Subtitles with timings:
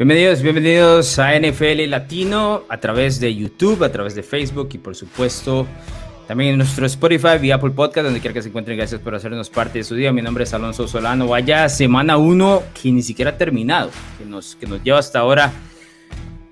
[0.00, 4.96] Bienvenidos, bienvenidos a NFL Latino a través de YouTube, a través de Facebook y por
[4.96, 5.66] supuesto
[6.26, 8.78] también en nuestro Spotify y Apple Podcast, donde quiera que se encuentren.
[8.78, 10.10] Gracias por hacernos parte de su día.
[10.10, 11.26] Mi nombre es Alonso Solano.
[11.26, 15.52] Vaya semana 1 que ni siquiera ha terminado, que nos, que nos lleva hasta ahora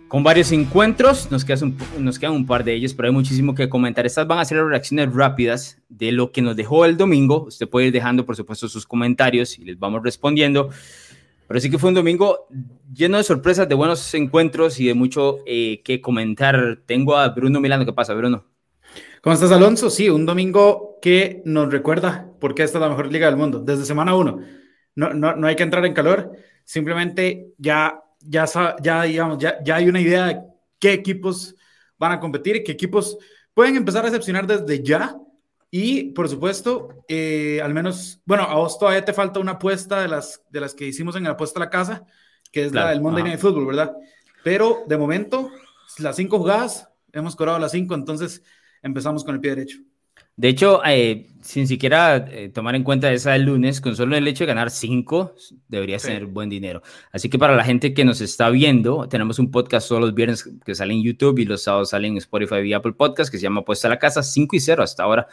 [0.08, 1.30] con varios encuentros.
[1.30, 4.04] Nos un, nos quedan un par de ellos, pero hay muchísimo que comentar.
[4.04, 7.44] Estas van a ser reacciones rápidas de lo que nos dejó el domingo.
[7.44, 10.68] Usted puede ir dejando, por supuesto, sus comentarios y les vamos respondiendo.
[11.48, 12.46] Pero sí que fue un domingo
[12.92, 16.82] lleno de sorpresas, de buenos encuentros y de mucho eh, que comentar.
[16.84, 17.86] Tengo a Bruno Milano.
[17.86, 18.44] ¿Qué pasa, Bruno?
[19.22, 19.88] ¿Cómo estás, Alonso?
[19.88, 23.60] Sí, un domingo que nos recuerda por qué esta es la mejor liga del mundo.
[23.60, 24.40] Desde semana uno.
[24.94, 26.32] No, no, no hay que entrar en calor.
[26.64, 28.44] Simplemente ya, ya,
[28.82, 30.40] ya, digamos, ya, ya hay una idea de
[30.78, 31.56] qué equipos
[31.98, 33.18] van a competir qué equipos
[33.54, 35.16] pueden empezar a decepcionar desde ya
[35.70, 40.08] y por supuesto, eh, al menos, bueno, a vos todavía te falta una apuesta de
[40.08, 42.06] las, de las que hicimos en la apuesta a la casa,
[42.50, 43.94] que es la del Monday Night Football, ¿verdad?
[44.42, 45.50] Pero de momento,
[45.98, 48.42] las cinco jugadas, hemos cobrado las cinco, entonces
[48.82, 49.78] empezamos con el pie derecho.
[50.36, 54.26] De hecho, eh, sin siquiera eh, tomar en cuenta esa del lunes, con solo el
[54.26, 55.34] hecho de ganar cinco,
[55.66, 56.80] debería ser buen dinero.
[57.10, 60.48] Así que para la gente que nos está viendo, tenemos un podcast todos los viernes
[60.64, 63.42] que sale en YouTube y los sábados salen en Spotify y Apple Podcast que se
[63.42, 65.26] llama Apuesta a la Casa 5 y 0 hasta ahora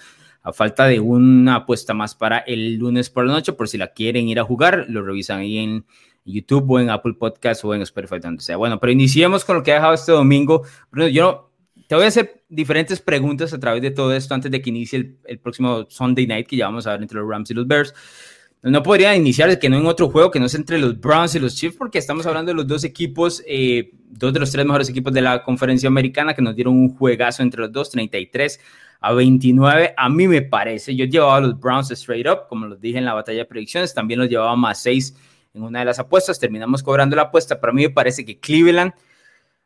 [0.46, 3.94] a falta de una apuesta más para el lunes por la noche, por si la
[3.94, 5.86] quieren ir a jugar, lo revisan ahí en
[6.24, 8.56] YouTube o en Apple Podcast o en Spotify, donde sea.
[8.56, 10.62] Bueno, pero iniciemos con lo que ha dejado este domingo.
[11.12, 11.52] Yo
[11.88, 15.18] te voy a hacer diferentes preguntas a través de todo esto antes de que inicie
[15.26, 17.96] el, próximo Sunday night que ya vamos a ver entre los Rams y los Bears.
[18.62, 21.40] No podría iniciar que no en otro juego que no es entre los Browns y
[21.40, 24.90] los Chiefs, porque estamos hablando de los dos equipos, eh, dos de los tres mejores
[24.90, 28.60] equipos de la conferencia americana que nos dieron un juegazo entre los dos, 33
[29.00, 29.94] a 29.
[29.96, 33.06] A mí me parece, yo llevaba a los Browns straight up, como los dije en
[33.06, 35.16] la batalla de predicciones, también los llevaba más 6
[35.54, 38.40] en una de las apuestas, terminamos cobrando la apuesta, pero a mí me parece que
[38.40, 38.94] Cleveland,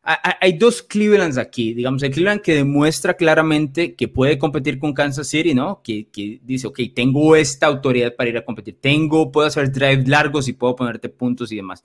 [0.03, 5.27] hay dos Clevelands aquí, digamos, el Cleveland que demuestra claramente que puede competir con Kansas
[5.27, 5.81] City, ¿no?
[5.83, 10.03] Que, que, dice, ok, tengo esta autoridad para ir a competir, tengo, puedo hacer drive
[10.07, 11.84] largos y puedo ponerte puntos y demás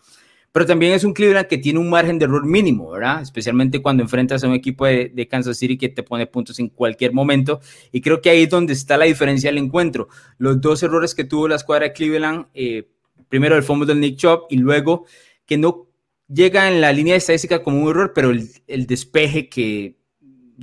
[0.55, 3.21] pero también es un Cleveland que tiene un margen de error mínimo, ¿verdad?
[3.21, 7.13] Especialmente cuando enfrentas a un equipo de, Kansas City que te pone puntos en cualquier
[7.13, 7.61] momento.
[7.91, 10.07] Y creo que ahí es donde está la diferencia del encuentro.
[10.39, 12.89] Los dos errores que tuvo la escuadra de Cleveland, eh,
[13.29, 15.07] primero el fumble del Nick Chubb y luego
[15.45, 15.89] que no
[16.29, 19.97] llega en la línea de estadística como un error, pero el, despeje que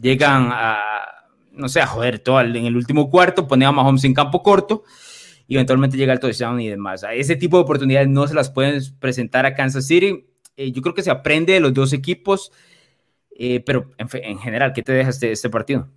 [0.02, 0.80] llegan a,
[1.52, 4.86] no sé, a joder todo en el último cuarto, pone a Mahomes en campo corto
[5.52, 7.06] y eventualmente llega el touchdown y demás.
[7.12, 10.26] Ese tipo de oportunidades no se las pueden presentar a Kansas City.
[10.56, 12.54] Eh, yo creo que se aprende de los dos equipos,
[13.32, 15.90] eh, pero en, general, ¿qué te deja este, este partido?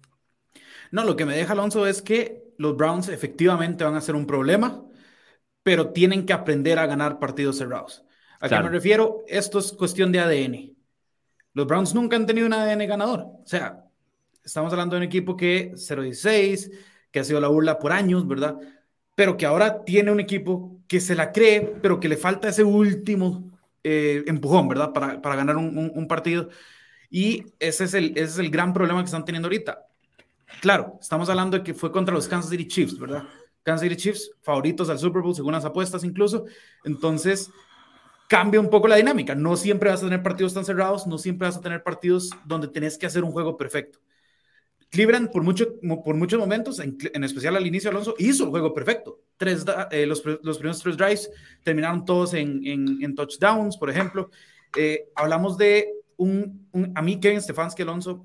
[0.91, 4.27] No, lo que me deja Alonso es que los Browns efectivamente van a ser un
[4.27, 4.83] problema,
[5.63, 8.05] pero tienen que aprender a ganar partidos cerrados.
[8.41, 9.23] ¿A qué me refiero?
[9.29, 10.77] Esto es cuestión de ADN.
[11.53, 13.21] Los Browns nunca han tenido un ADN ganador.
[13.21, 13.85] O sea,
[14.45, 16.73] estamos hablando de un equipo que 0-16,
[17.13, 18.59] que ha sido la burla por años, ¿verdad?
[19.15, 22.65] Pero que ahora tiene un equipo que se la cree, pero que le falta ese
[22.65, 23.51] último
[23.83, 24.93] eh, empujón, ¿verdad?
[24.93, 26.49] Para, para ganar un, un, partido.
[27.11, 29.87] Y ese es, el, ese es el gran problema que están teniendo ahorita.
[30.61, 33.25] Claro, estamos hablando de que fue contra los Kansas City Chiefs, ¿verdad?
[33.63, 36.45] Kansas City Chiefs, favoritos al Super Bowl según las apuestas incluso.
[36.85, 37.51] Entonces,
[38.29, 39.35] cambia un poco la dinámica.
[39.35, 42.69] No siempre vas a tener partidos tan cerrados, no siempre vas a tener partidos donde
[42.69, 43.99] tenés que hacer un juego perfecto.
[44.95, 49.23] Cleveland por, mucho, por muchos momentos, en, especial al inicio Alonso, hizo el juego perfecto.
[49.37, 51.31] Tres, eh, los, los, primeros tres drives
[51.65, 54.31] terminaron todos en, en, touchdowns, por ejemplo.
[54.77, 58.25] Eh, hablamos de un, a mí Kevin Stefanski Alonso,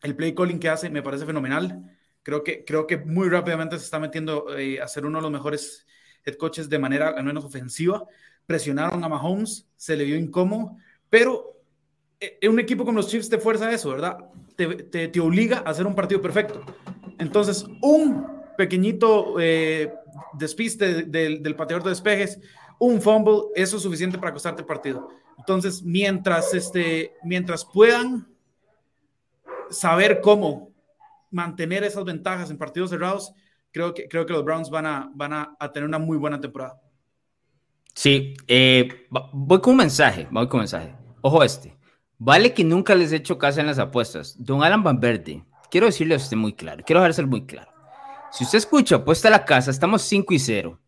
[0.00, 1.94] el play calling que hace me parece fenomenal.
[2.22, 5.30] Creo que, creo que muy rápidamente se está metiendo eh, a ser uno de los
[5.30, 5.86] mejores
[6.24, 8.06] head coaches de manera al menos ofensiva.
[8.46, 10.74] Presionaron a Mahomes, se le vio incómodo,
[11.10, 11.57] pero en
[12.48, 14.18] un equipo como los Chiefs te fuerza eso, ¿verdad?
[14.58, 16.60] te, obliga a hacer un partido perfecto.
[17.18, 19.92] Entonces, un pequeñito eh,
[20.32, 22.40] despiste del, del pateador de despejes,
[22.80, 25.08] un fumble, eso es suficiente para costarte el partido.
[25.38, 28.26] Entonces, mientras, este, mientras puedan
[29.70, 30.72] saber cómo
[31.30, 33.32] mantener esas ventajas en partidos cerrados,
[33.70, 36.40] creo que, creo que los Browns van a, van a, a tener una muy buena
[36.40, 36.80] temporada.
[37.94, 40.94] Sí, eh, voy con un mensaje, voy con un mensaje.
[41.20, 41.77] Ojo este.
[42.18, 44.34] Vale que nunca les he hecho caso en las apuestas.
[44.38, 47.70] Don Alan Van Verde, quiero decirle a usted muy claro, quiero dejarse muy claro.
[48.30, 50.78] Si usted escucha apuesta a la casa, estamos 5 y 0.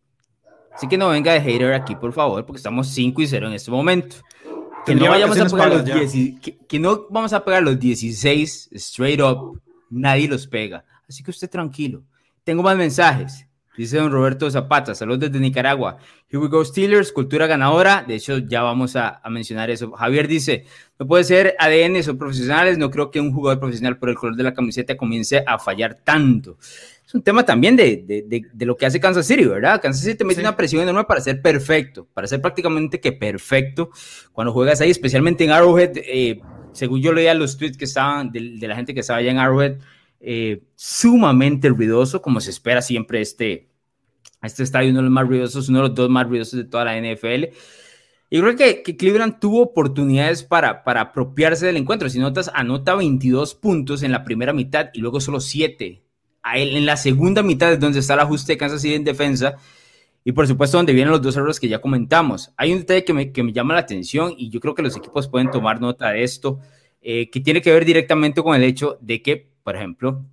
[0.73, 3.53] Así que no venga de hater aquí, por favor, porque estamos 5 y 0 en
[3.53, 4.17] este momento.
[4.85, 9.61] Que no, vayamos a pegar los que, no vamos a pegar los 16 straight up,
[9.89, 10.83] nadie los pega.
[11.07, 12.03] Así que usted tranquilo.
[12.43, 13.45] Tengo más mensajes.
[13.77, 15.97] Dice don Roberto Zapata, saludos desde Nicaragua.
[16.29, 18.03] Here we go Steelers, cultura ganadora.
[18.05, 19.91] De hecho, ya vamos a, mencionar eso.
[19.93, 20.65] Javier dice,
[20.99, 22.77] no puede ser ADN, o profesionales.
[22.77, 25.99] No creo que un jugador profesional por el color de la camiseta comience a fallar
[26.03, 26.57] tanto.
[27.11, 29.81] Es un tema también de, de, lo que hace Kansas City, ¿verdad?
[29.81, 33.89] Kansas City te mete una presión enorme para ser perfecto, para ser prácticamente que perfecto.
[34.31, 36.41] Cuando juegas ahí, especialmente en Arrowhead, eh,
[36.71, 39.79] según yo leía los tweets que estaban de, la gente que estaba allá en Arrowhead,
[40.21, 43.69] eh, sumamente ruidoso, como se espera siempre este,
[44.41, 46.85] este estadio, uno de los más ruidosos, uno de los dos más ruidosos de toda
[46.85, 47.45] la NFL.
[48.29, 52.09] Y creo que, que, Cleveland tuvo oportunidades para, para apropiarse del encuentro.
[52.09, 56.01] Si notas, anota 22 puntos en la primera mitad y luego solo 7
[56.53, 59.57] en la segunda mitad es donde está el ajuste de Kansas City en defensa.
[60.23, 62.53] Y por supuesto, donde vienen los dos errores que ya comentamos.
[62.57, 64.95] Hay un detalle que me, que me llama la atención y yo creo que los
[64.95, 66.59] equipos pueden tomar nota de esto,
[67.01, 70.25] eh, que tiene que ver directamente con el hecho de que por ejemplo,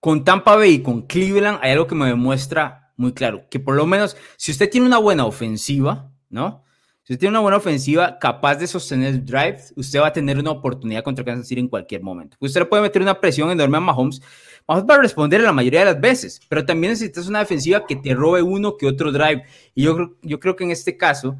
[0.00, 3.74] con Tampa Bay y con Cleveland hay algo que me demuestra muy claro, que por
[3.74, 6.64] lo menos si usted tiene una buena ofensiva, ¿no?
[7.08, 10.50] Si usted tiene una buena ofensiva capaz de sostener drives, usted va a tener una
[10.50, 12.36] oportunidad contra Kansas City en cualquier momento.
[12.38, 14.20] Usted le puede meter una presión enorme a Mahomes.
[14.66, 17.96] Mahomes va a responder la mayoría de las veces, pero también necesitas una defensiva que
[17.96, 19.42] te robe uno que otro drive.
[19.74, 21.38] Y yo, yo creo que en este caso,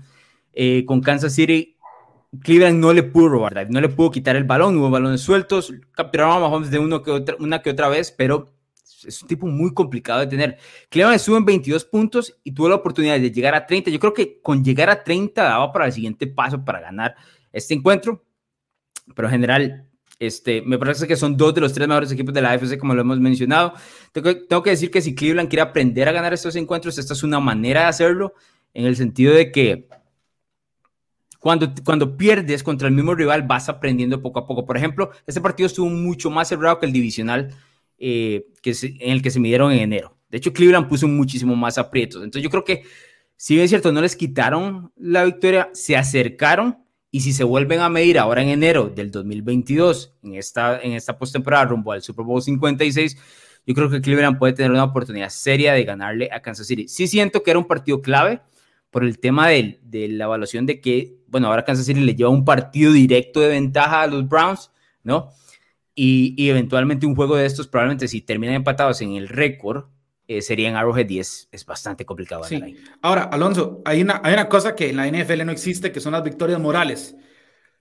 [0.54, 1.76] eh, con Kansas City,
[2.42, 6.36] Cleveland no le pudo robar, no le pudo quitar el balón, hubo balones sueltos, capturaron
[6.36, 8.52] a Mahomes de uno que otra, una que otra vez, pero
[9.06, 10.58] es un tipo muy complicado de tener.
[10.90, 13.90] Cleveland estuvo en 22 puntos y tuvo la oportunidad de llegar a 30.
[13.90, 17.14] Yo creo que con llegar a 30 daba para el siguiente paso para ganar
[17.52, 18.24] este encuentro,
[19.14, 19.86] pero en general,
[20.18, 22.94] este, me parece que son dos de los tres mejores equipos de la AFC, como
[22.94, 23.72] lo hemos mencionado.
[24.12, 27.40] Tengo que decir que si Cleveland quiere aprender a ganar estos encuentros, esta es una
[27.40, 28.34] manera de hacerlo,
[28.74, 29.88] en el sentido de que
[31.38, 34.64] cuando, cuando pierdes contra el mismo rival, vas aprendiendo poco a poco.
[34.64, 37.54] Por ejemplo, este partido estuvo mucho más cerrado que el divisional
[37.98, 40.16] eh, que en el que se midieron en enero.
[40.28, 42.22] De hecho, Cleveland puso muchísimo más aprietos.
[42.22, 42.82] Entonces, yo creo que,
[43.36, 46.78] si bien es cierto, no les quitaron la victoria, se acercaron.
[47.10, 51.18] Y si se vuelven a medir ahora en enero del 2022, en esta, en esta
[51.18, 53.16] postemporada rumbo al Super Bowl 56,
[53.66, 56.86] yo creo que Cleveland puede tener una oportunidad seria de ganarle a Kansas City.
[56.88, 58.40] Sí siento que era un partido clave
[58.90, 62.30] por el tema de, de la evaluación de que bueno, ahora Kansas City le lleva
[62.30, 64.70] un partido directo de ventaja a los Browns,
[65.02, 65.30] ¿no?
[65.94, 69.86] Y, eventualmente un juego de estos, probablemente si terminan empatados en el récord,
[70.28, 71.48] eh, serían Arrowhead 10.
[71.50, 72.44] Es bastante complicado.
[72.44, 72.76] Sí.
[73.02, 76.12] Ahora, Alonso, hay una, hay una cosa que en la NFL no existe, que son
[76.12, 77.16] las victorias morales,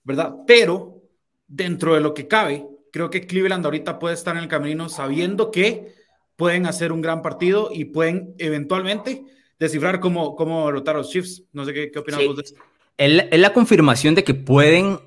[0.03, 0.33] ¿verdad?
[0.47, 1.03] Pero
[1.47, 5.51] dentro de lo que cabe, creo que Cleveland ahorita puede estar en el camino sabiendo
[5.51, 5.93] que
[6.35, 9.25] pueden hacer un gran partido y pueden eventualmente
[9.59, 11.43] descifrar cómo, cómo derrotar a los Chiefs.
[11.53, 12.61] No sé qué, qué opinas vos de esto
[12.97, 14.99] es la confirmación de que pueden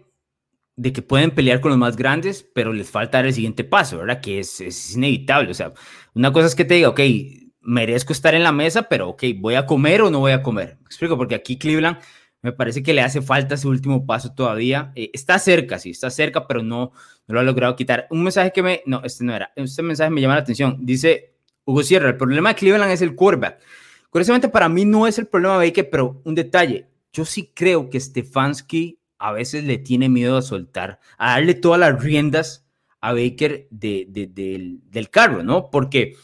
[0.77, 3.99] de que pueden pelear con los más grandes, pero les falta dar el siguiente paso,
[3.99, 4.23] ¿verdad?
[4.23, 5.51] Que es, es, inevitable.
[5.51, 5.75] O sea,
[6.15, 7.01] una cosa es que te diga, ok,
[7.61, 10.79] merezco estar en la mesa, pero ok, ¿voy a comer o no voy a comer?
[10.81, 11.99] Me explico, porque aquí Cleveland
[12.41, 14.91] me parece que le hace falta ese último paso todavía.
[14.95, 16.93] Eh, está cerca, sí, está cerca, pero no,
[17.27, 18.07] no lo ha logrado quitar.
[18.09, 20.79] Un mensaje que me, no, este no era, este mensaje me llama la atención.
[20.81, 21.35] Dice
[21.67, 23.61] Hugo Sierra, el problema de Cleveland es el quarterback.
[24.11, 28.01] Curiosamente, para mí no es el problema Baker, pero un detalle, yo sí creo que
[28.01, 32.67] Stefanski a veces le tiene miedo a soltar, a darle todas las riendas
[33.01, 35.71] a Baker del, carro, ¿no?
[35.71, 36.17] Porque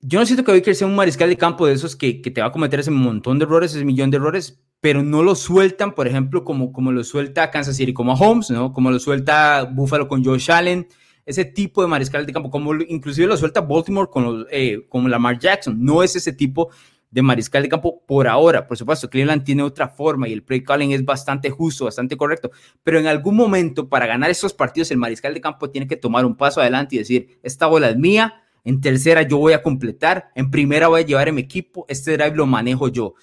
[0.00, 2.48] yo no siento que Baker sea un mariscal de campo de esos que, te va
[2.48, 6.06] a cometer ese montón de errores, ese millón de errores, pero no lo sueltan, por
[6.06, 8.72] ejemplo, como, como lo suelta Kansas City, como a Holmes, ¿no?
[8.72, 10.88] Como lo suelta Buffalo con Josh Allen,
[11.26, 15.38] ese tipo de mariscal de campo, como inclusive lo suelta Baltimore con, los, eh, Lamar
[15.38, 15.76] Jackson.
[15.78, 16.70] No es ese tipo
[17.10, 18.66] de mariscal de campo por ahora.
[18.66, 22.50] Por supuesto, Cleveland tiene otra forma y el play calling es bastante justo, bastante correcto,
[22.82, 26.24] pero en algún momento para ganar esos partidos el mariscal de campo tiene que tomar
[26.24, 30.30] un paso adelante y decir, esta bola es mía, en tercera yo voy a completar,
[30.34, 33.14] en primera voy a llevar en mi equipo, este drive lo manejo yo.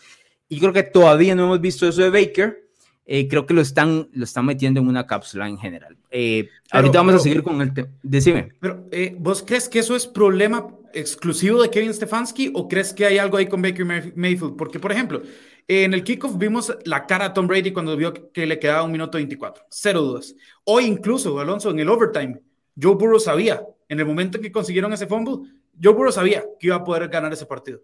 [0.50, 2.70] Y creo que todavía no hemos visto eso de Baker.
[3.06, 5.98] Eh, creo que lo están, lo están metiendo en una cápsula en general.
[6.10, 7.90] Eh, ahorita vamos a seguir con el tema.
[8.02, 8.54] Decime.
[8.60, 13.06] Pero, eh, ¿vos crees que eso es problema exclusivo de Kevin Stefanski o crees que
[13.06, 14.56] hay algo ahí con Baker Mayfield?
[14.56, 15.22] Porque, por ejemplo,
[15.68, 18.92] en el kickoff vimos la cara a Tom Brady cuando vio que le quedaba un
[18.92, 19.66] minuto 24.
[19.70, 20.36] Cero dudas.
[20.64, 22.40] Hoy incluso, Alonso, en el overtime,
[22.82, 25.50] Joe Burrow sabía, en el momento en que consiguieron ese fumble,
[25.82, 27.82] Joe Burrow sabía que iba a poder ganar ese partido.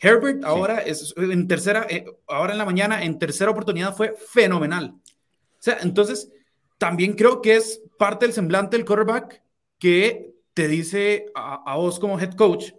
[0.00, 4.94] Herbert ahora es en tercera, eh, ahora en la mañana, en tercera oportunidad fue fenomenal.
[4.94, 6.30] O sea, entonces,
[6.78, 9.42] también creo que es parte del semblante del quarterback
[9.78, 12.72] que te dice a, vos como head coach,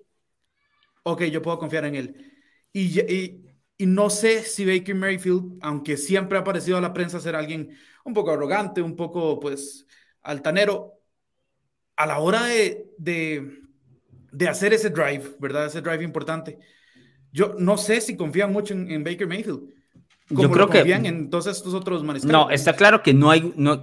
[1.03, 2.33] ok, yo puedo confiar en él.
[2.71, 3.45] Y, y,
[3.85, 8.13] no sé si Baker Mayfield, aunque siempre ha parecido a la prensa ser alguien un
[8.13, 9.85] poco arrogante, un poco, pues,
[10.21, 11.01] altanero,
[11.95, 13.61] a la hora de, de,
[14.31, 15.67] de hacer ese drive, ¿verdad?
[15.67, 16.59] Ese drive importante.
[17.31, 19.61] Yo no sé si confían mucho en, Baker Mayfield.
[20.31, 22.31] Yo creo que en todos estos otros mariscales.
[22.31, 23.81] No, está claro que no hay, no,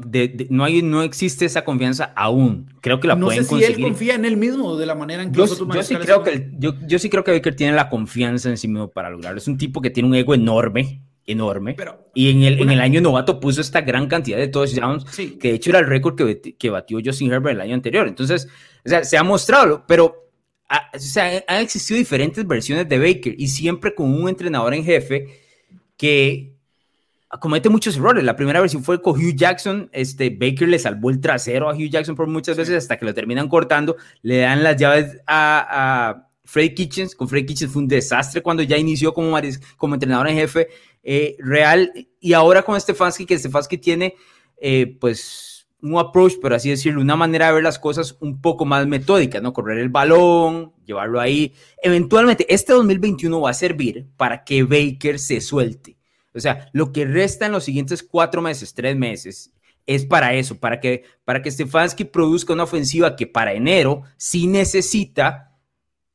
[0.51, 2.73] no hay, no existe esa confianza aún.
[2.81, 3.63] Creo que la pueden conseguir.
[3.63, 5.83] No sé si él confía en él mismo de la manera en que yo, yo
[5.83, 8.89] sí creo que yo, yo, sí creo que Baker tiene la confianza en sí mismo
[8.89, 9.39] para lograrlo.
[9.39, 11.75] Es un tipo que tiene un ego enorme, enorme.
[11.75, 15.49] Pero, y en el, en el año novato puso esta gran cantidad de touchdowns, que
[15.49, 18.07] de hecho era el récord que, que batió Justin Herbert el año anterior.
[18.07, 18.47] Entonces,
[18.85, 20.26] o sea, se ha mostrado, pero
[20.95, 25.27] o sea, han existido diferentes versiones de Baker y siempre con un entrenador en jefe
[25.97, 26.57] que
[27.41, 28.25] comete muchos errores.
[28.25, 29.89] La primera versión fue con Hugh Jackson.
[29.93, 33.15] Este, Baker le salvó el trasero a Hugh Jackson por muchas veces hasta que lo
[33.15, 33.97] terminan cortando.
[34.23, 37.15] Le dan las llaves a, a Freddy Kitchens.
[37.15, 39.39] Con Freddy Kitchens fue un desastre cuando ya inició como,
[39.77, 40.69] como entrenador en jefe
[41.03, 41.93] eh, real.
[42.21, 44.15] Y ahora con Stefanski, que Stefanski tiene,
[44.61, 48.65] eh, pues un approach, por así decirlo, una manera de ver las cosas un poco
[48.65, 49.53] más metódica, ¿no?
[49.53, 51.55] Correr el balón, llevarlo ahí.
[51.83, 55.99] Eventualmente, este 2021 va a servir para que Baker se suelte.
[56.35, 59.53] O sea, lo que resta en los siguientes cuatro meses, tres meses,
[59.87, 64.47] es para eso, para que, para que Stefanski produzca una ofensiva que para enero sí
[64.47, 65.57] necesita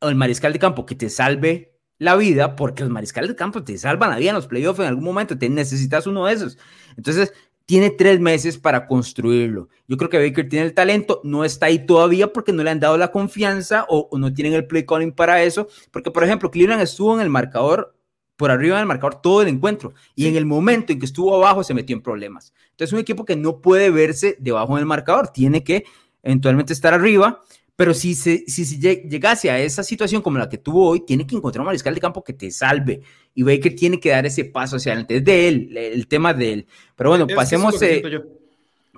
[0.01, 3.77] el mariscal de campo que te salve la vida, porque los mariscales de campo te
[3.77, 6.58] salvan la vida en los playoffs en algún momento, te necesitas uno de esos.
[6.98, 7.32] Entonces,
[7.65, 9.70] tiene tres meses para construirlo.
[9.88, 12.80] Yo creo que Baker tiene el talento, no está ahí todavía porque no le han
[12.80, 15.68] dado la confianza o, no tienen el play calling para eso.
[15.91, 17.96] Porque, por ejemplo, Cleveland estuvo en el marcador,
[18.36, 19.94] por arriba del marcador todo el encuentro.
[20.15, 22.53] Y en el momento en que estuvo abajo se metió en problemas.
[22.72, 25.86] Entonces, es un equipo que no puede verse debajo del marcador, tiene que
[26.24, 27.41] eventualmente estar arriba.
[27.75, 31.36] Pero si se, si llegase a esa situación como la que tuvo hoy, tiene que
[31.36, 33.01] encontrar un mariscal de campo que te salve.
[33.34, 35.18] Y Baker tiene que dar ese paso hacia adelante.
[35.18, 36.68] Es de él, el tema de él.
[36.96, 38.04] Pero bueno, pasemos, eh,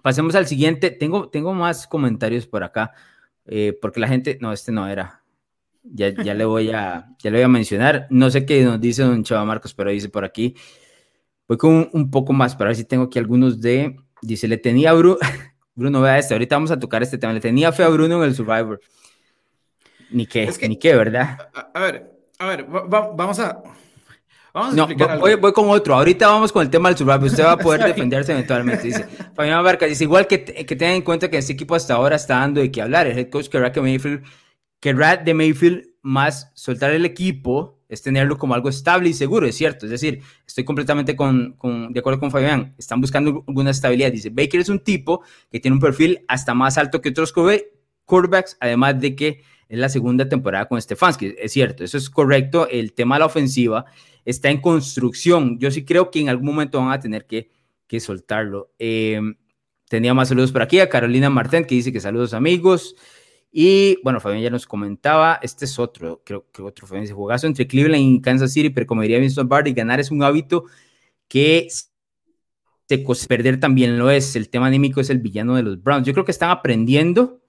[0.01, 0.91] pasemos al siguiente.
[0.91, 2.91] Tengo, tengo más comentarios por acá,
[3.45, 5.23] eh, porque la gente, no, este no era.
[5.83, 8.07] Ya, ya, le voy a, ya le voy a mencionar.
[8.09, 10.55] No sé qué nos dice don Chava Marcos, pero dice por aquí.
[11.47, 13.97] Voy con un, poco más para ver si tengo aquí algunos de.
[14.21, 15.17] Dice, le tenía Bru
[15.75, 17.33] Bruno, vea este, ahorita vamos a tocar este tema.
[17.33, 18.79] Le tenía fe a Bruno en el Survivor.
[20.11, 21.49] Ni qué, ni qué, ¿verdad?
[21.73, 23.63] A, ver, a ver, vamos a...
[24.53, 25.95] Vamos a no, voy, voy, con otro.
[25.95, 27.23] Ahorita vamos con el tema del Survivor.
[27.23, 28.83] Usted va a poder defenderse eventualmente.
[28.83, 32.17] Dice Fabián Barca, dice igual que, que tengan en cuenta que este equipo hasta ahora
[32.17, 33.07] está dando de qué hablar.
[33.07, 34.23] El head coach que Mayfield,
[34.79, 39.55] que de Mayfield más soltar el equipo es tenerlo como algo estable y seguro, es
[39.55, 39.85] cierto.
[39.85, 41.57] Es decir, estoy completamente con,
[41.91, 42.73] de acuerdo con Fabián.
[42.77, 44.11] Están buscando alguna estabilidad.
[44.11, 48.57] Dice, Baker es un tipo que tiene un perfil hasta más alto que otros quarterbacks,
[48.59, 51.35] además de que es la segunda temporada con Stefanski.
[51.37, 52.67] Es cierto, eso es correcto.
[52.69, 53.85] El tema de la ofensiva
[54.25, 55.59] está en construcción.
[55.59, 57.51] Yo sí creo que en algún momento van a tener que,
[57.87, 58.71] que soltarlo.
[58.79, 59.21] Eh,
[59.87, 62.95] tenía más saludos por aquí a Carolina Martén, que dice que saludos amigos.
[63.55, 67.45] Y bueno, Fabián ya nos comentaba, este es otro, creo que otro Fabián dice, jugazo
[67.45, 70.65] entre Cleveland y Kansas City, pero como diría Winston Barty, ganar es un hábito
[71.27, 74.35] que se perder también lo es.
[74.35, 76.05] El tema anímico es el villano de los Browns.
[76.05, 77.41] Yo creo que están aprendiendo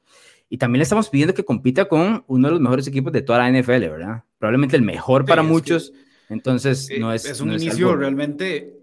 [0.48, 3.38] y también le estamos pidiendo que compita con uno de los mejores equipos de toda
[3.38, 4.24] la NFL, ¿verdad?
[4.38, 5.92] Probablemente el mejor para muchos.
[6.28, 7.24] Entonces, no es.
[7.24, 8.74] Es un inicio realmente.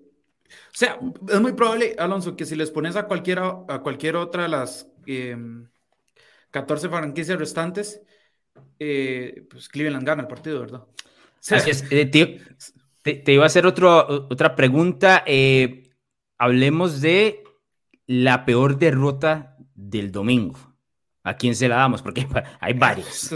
[0.48, 1.00] O sea,
[1.30, 4.88] es muy probable, Alonso, que si les pones a cualquiera, a cualquier otra de las.
[5.06, 5.68] Em,
[6.52, 8.02] 14 franquicias restantes,
[8.80, 10.84] eh, pues Cleveland gana el partido, ¿verdad?
[11.50, 12.42] Eh,
[13.02, 15.24] te, iba a hacer otro, otra pregunta.
[15.26, 15.90] Eh,
[16.38, 17.44] hablemos de
[18.06, 20.60] la peor derrota del domingo.
[21.24, 22.02] ¿A quién se la damos?
[22.02, 22.28] Porque
[22.60, 23.32] hay varias.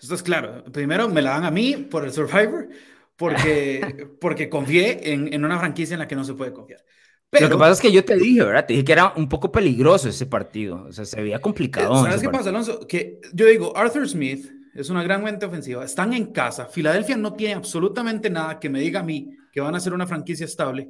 [0.00, 0.64] Esto es, claro.
[0.64, 2.68] Primero me la dan a mí por el Survivor,
[3.16, 6.84] porque, porque confié en, en una franquicia en la que no se puede confiar.
[7.30, 8.66] Lo que pasa es que yo te dije, ¿verdad?
[8.66, 10.86] Te dije que era un poco peligroso ese partido.
[10.88, 12.02] O sea, se veía complicado.
[12.04, 12.86] ¿Sabes qué pasa, Alonso?
[12.86, 15.84] Que yo digo, Arthur Smith es una gran mente ofensiva.
[15.84, 16.66] Están en casa.
[16.66, 20.06] Filadelfia no tiene absolutamente nada que me diga a mí que van a ser una
[20.06, 20.88] franquicia estable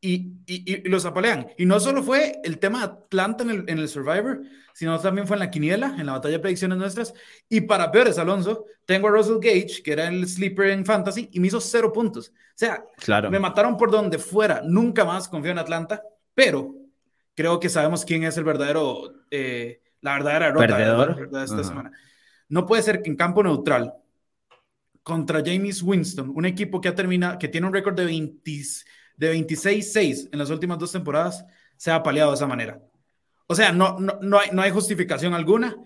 [0.00, 1.48] y, y, los apalean.
[1.58, 4.42] Y no solo fue el tema de Atlanta en el, en el, Survivor,
[4.72, 7.14] sino también fue en la quiniela, en la batalla de predicciones nuestras.
[7.48, 11.40] Y para peores, Alonso, tengo a Russell Gage, que era el sleeper en Fantasy, y
[11.40, 12.30] me hizo cero puntos.
[12.30, 13.30] O sea, claro.
[13.30, 14.62] me mataron por donde fuera.
[14.64, 16.02] Nunca más confío en Atlanta,
[16.34, 16.74] pero
[17.34, 21.92] creo que sabemos quién es el verdadero, eh, la verdadera rota esta semana.
[22.48, 23.94] No puede ser que en campo neutral,
[25.02, 28.52] contra James Winston, un equipo que, ha terminado, que tiene un récord de 20
[29.20, 31.44] de 26-6 en las últimas dos temporadas
[31.76, 32.80] se ha paliado de esa manera.
[33.46, 35.76] O sea, no, no, no, hay, no hay justificación alguna.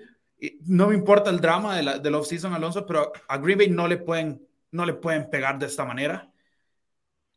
[0.60, 3.88] No me importa el drama de la, del off-season, Alonso, pero a Green Bay no
[3.88, 6.30] le, pueden, no le pueden pegar de esta manera.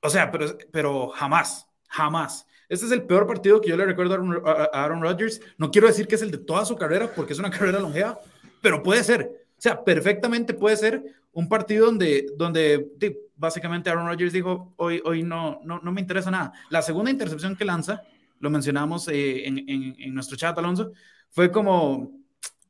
[0.04, 2.46] O sea, pero, pero jamás, jamás.
[2.70, 5.42] Este es el peor partido que yo le recuerdo a Aaron, Rodgers.
[5.58, 8.20] No quiero decir que es el de toda su carrera, porque es una carrera longeva,
[8.62, 9.48] pero puede ser.
[9.58, 12.92] O sea, perfectamente puede ser un partido donde, donde
[13.38, 16.52] básicamente Aaron Rodgers dijo, hoy, hoy no, no, no me interesa nada.
[16.70, 18.02] La segunda intercepción que lanza,
[18.40, 20.92] lo mencionamos eh, en, en, nuestro chat, Alonso,
[21.30, 22.12] fue como,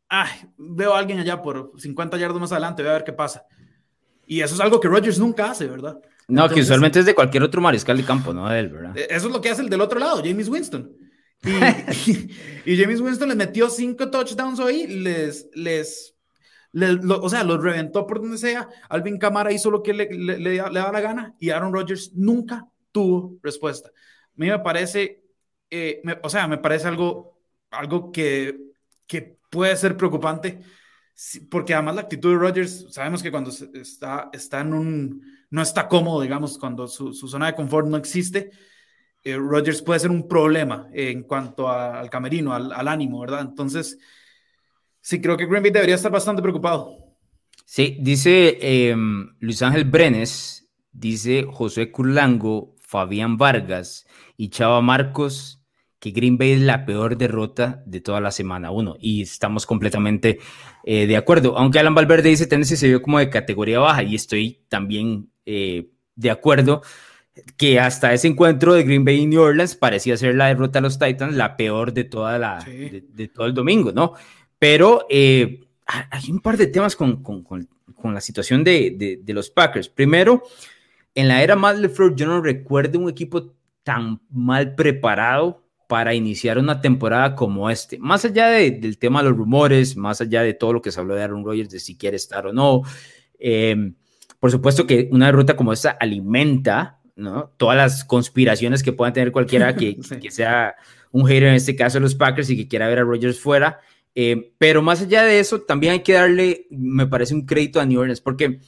[0.09, 3.45] ay, veo a alguien allá por 50 yardas más adelante, voy a ver qué pasa.
[4.25, 5.97] Y eso es algo que Rodgers nunca hace, ¿verdad?
[6.27, 8.97] No, que usualmente es de cualquier otro mariscal de campo, no de él, ¿verdad?
[8.97, 10.91] E, eso es lo que hace el del otro lado, James Winston.
[12.65, 16.16] Y, James Winston les metió cinco touchdowns hoy, les, les,
[17.10, 18.67] o sea, los reventó por donde sea.
[18.89, 22.67] Alvin Camara hizo lo que le, le, le, da la gana y Aaron Rodgers nunca
[22.91, 23.89] tuvo respuesta.
[23.89, 23.91] A
[24.36, 25.24] mí me parece,
[25.69, 27.39] eh, o sea, me parece algo,
[27.72, 28.57] algo que,
[29.05, 30.60] que puede ser preocupante
[31.50, 35.88] porque además la actitud de Rodgers, sabemos que cuando está, está en un, no está
[35.88, 38.51] cómodo, digamos, cuando su, su zona de confort no existe,
[39.24, 43.41] eh, Rodgers puede ser un problema en cuanto al camerino, al, al, ánimo, ¿verdad?
[43.41, 43.98] Entonces,
[45.07, 46.97] sí, creo que Green Bay debería estar bastante preocupado.
[47.65, 55.63] Sí, dice em, Luis Ángel Brenes, dice José Curlango, Fabián Vargas y Chava Marcos
[55.99, 60.39] que Green Bay es la peor derrota de toda la semana uno y estamos completamente
[60.83, 61.57] eh, de acuerdo.
[61.57, 65.89] Aunque Alan Valverde dice Tennessee se vio como de categoría baja y estoy también eh,
[66.15, 66.81] de acuerdo
[67.55, 70.83] que hasta ese encuentro de Green Bay y New Orleans parecía ser la derrota de
[70.83, 74.13] los Titans la peor de toda la de, todo el domingo, ¿no?
[74.59, 79.33] Pero eh, hay un par de temas con, con, con, con la situación de, de,
[79.33, 79.89] los Packers.
[79.89, 80.43] Primero,
[81.15, 86.57] en la era Matt LeFleur yo no recuerdo un equipo tan mal preparado para iniciar
[86.57, 87.97] una temporada como este.
[87.97, 91.15] Más allá del tema de los rumores, más allá de todo lo que se habló
[91.15, 92.81] de Aaron Rodgers, de si quiere estar o no.
[93.39, 93.95] Em,
[94.39, 97.51] por supuesto que una derrota como esta alimenta ¿no?
[97.57, 100.75] todas las conspiraciones que puedan tener cualquiera que, que, sea
[101.11, 103.79] un hater, en este caso de los Packers, y que quiera ver a Rodgers fuera.
[104.19, 107.86] Em, pero más allá de eso, también hay que darle, me parece, un crédito a
[107.86, 108.62] New Orleans, porque,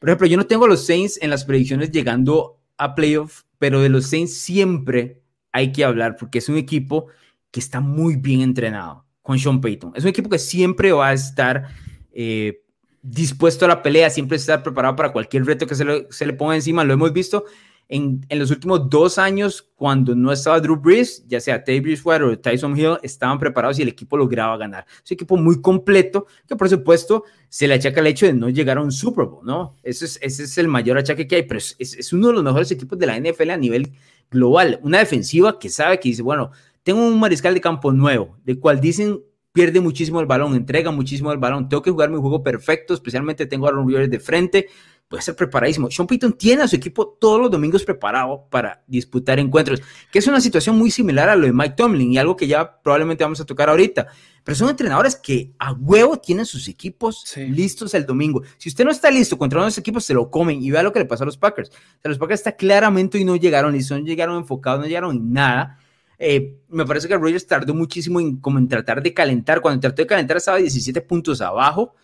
[0.00, 3.80] por ejemplo, yo no tengo a los Saints en las predicciones llegando a playoff, pero
[3.80, 7.06] de los Saints siempre hay que hablar porque es un equipo
[7.52, 9.92] que está muy bien entrenado con Sean Payton.
[9.94, 11.68] Es un equipo que siempre va a estar
[12.10, 12.64] eh,
[13.00, 16.82] dispuesto a la pelea, siempre estar preparado para cualquier reto que se le, ponga encima.
[16.82, 17.44] Lo hemos visto
[17.88, 22.38] en, los últimos dos años, cuando no estaba Drew Brees, ya sea Teddy Bridgewater o
[22.38, 24.84] Tyson Hill, estaban preparados y el equipo lograba ganar.
[25.02, 28.50] Es un equipo muy completo que, por supuesto, se le achaca el hecho de no
[28.50, 29.74] llegar a un Super Bowl, ¿no?
[29.82, 32.70] Es, ese es el mayor achaque que hay, pero es, es uno de los mejores
[32.70, 33.92] equipos de la NFL a nivel
[34.30, 36.50] global, una defensiva que sabe que dice, bueno,
[36.82, 39.22] tengo un mariscal de campo nuevo, de cual dicen
[39.52, 43.46] pierde muchísimo el balón, entrega muchísimo el balón, tengo que jugar mi juego perfecto, especialmente
[43.46, 44.68] tengo a Aaron Rodgers de frente,
[45.08, 45.90] puede ser preparadísimo.
[45.90, 49.80] Sean Payton tiene a su equipo todos los domingos preparado para disputar encuentros,
[50.12, 52.80] que es una situación muy similar a lo de Mike Tomlin y algo que ya
[52.82, 54.06] probablemente vamos a tocar ahorita.
[54.44, 58.42] Pero son entrenadores que a huevo tienen sus equipos listos el domingo.
[58.58, 60.82] Si usted no está listo contra uno de esos equipos, se lo comen y vea
[60.82, 61.70] lo que le pasó a los Packers.
[62.04, 65.32] O los Packers está claramente y no llegaron listos, no llegaron enfocados, no llegaron en
[65.32, 65.78] nada.
[66.18, 69.60] Eh, me parece que Rogers tardó muchísimo en, como en tratar de calentar.
[69.60, 71.94] Cuando trató de calentar estaba 17 puntos abajo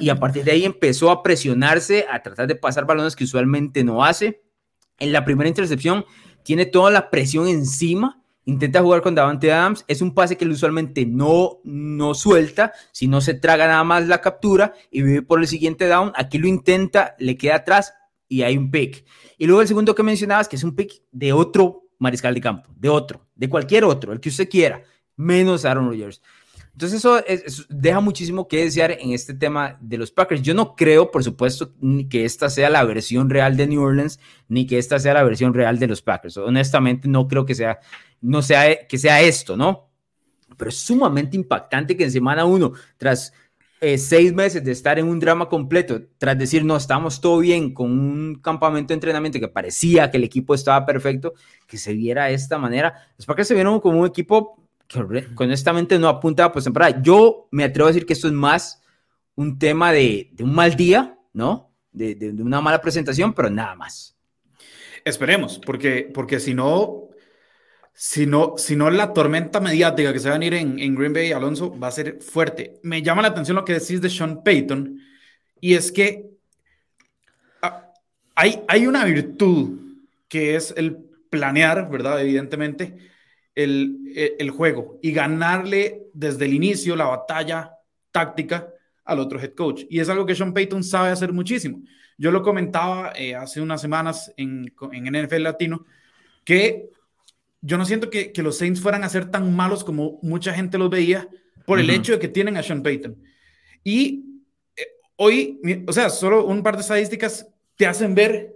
[0.00, 3.84] y a partir de ahí empezó a presionarse, a tratar de pasar balones que usualmente
[3.84, 4.42] no hace.
[4.98, 6.04] En la primera intercepción
[6.42, 10.52] tiene toda la presión encima, intenta jugar con Davante Adams, es un pase que él
[10.52, 15.40] usualmente no, no suelta, si no se traga nada más la captura y vive por
[15.40, 17.94] el siguiente down, aquí lo intenta, le queda atrás
[18.28, 19.04] y hay un pick.
[19.38, 22.70] Y luego el segundo que mencionabas, que es un pick de otro mariscal de campo,
[22.76, 24.82] de otro, de cualquier otro, el que usted quiera,
[25.16, 26.22] menos Aaron Rodgers.
[26.76, 30.42] Entonces eso, deja muchísimo que desear en este tema de los Packers.
[30.42, 34.20] Yo no creo, por supuesto, ni que esta sea la versión real de New Orleans,
[34.48, 36.36] ni que esta sea la versión real de los Packers.
[36.36, 37.78] Honestamente, no creo que sea,
[38.20, 39.88] no sea, que sea esto, ¿no?
[40.58, 43.32] Pero es sumamente impactante que en semana uno, tras
[43.80, 47.72] eh, seis meses de estar en un drama completo, tras decir, no, estamos todo bien
[47.72, 51.32] con un campamento de entrenamiento que parecía que el equipo estaba perfecto,
[51.66, 52.92] que se viera de esta manera.
[53.16, 57.64] Los Packers se vieron como un equipo que honestamente no apunta a temporada Yo me
[57.64, 58.82] atrevo a decir que esto es más
[59.34, 61.72] un tema de, de un mal día, ¿no?
[61.92, 64.16] De, de, una mala presentación, pero nada más.
[65.04, 67.08] Esperemos, porque, porque si no,
[67.92, 71.12] si no, si no la tormenta mediática que se va a venir en, en Green
[71.12, 72.80] Bay, Alonso, va a ser fuerte.
[72.82, 74.98] Me llama la atención lo que decís de Sean Payton,
[75.60, 76.30] y es que
[77.62, 77.92] ah,
[78.34, 79.78] hay, hay una virtud
[80.28, 80.96] que es el
[81.30, 82.20] planear, ¿verdad?
[82.20, 82.96] Evidentemente,
[83.56, 87.72] el, el, juego y ganarle desde el inicio la batalla
[88.12, 88.68] táctica
[89.04, 89.84] al otro head coach.
[89.88, 91.80] Y es algo que Sean Payton sabe hacer muchísimo.
[92.18, 95.86] Yo lo comentaba eh, hace unas semanas en, en NFL Latino,
[96.44, 96.90] que
[97.62, 100.78] yo no siento que, que, los Saints fueran a ser tan malos como mucha gente
[100.78, 101.28] los veía
[101.64, 103.16] por el hecho de que tienen a Sean Payton.
[103.82, 104.24] Y
[104.76, 108.54] eh, hoy, o sea, solo un par de estadísticas te hacen ver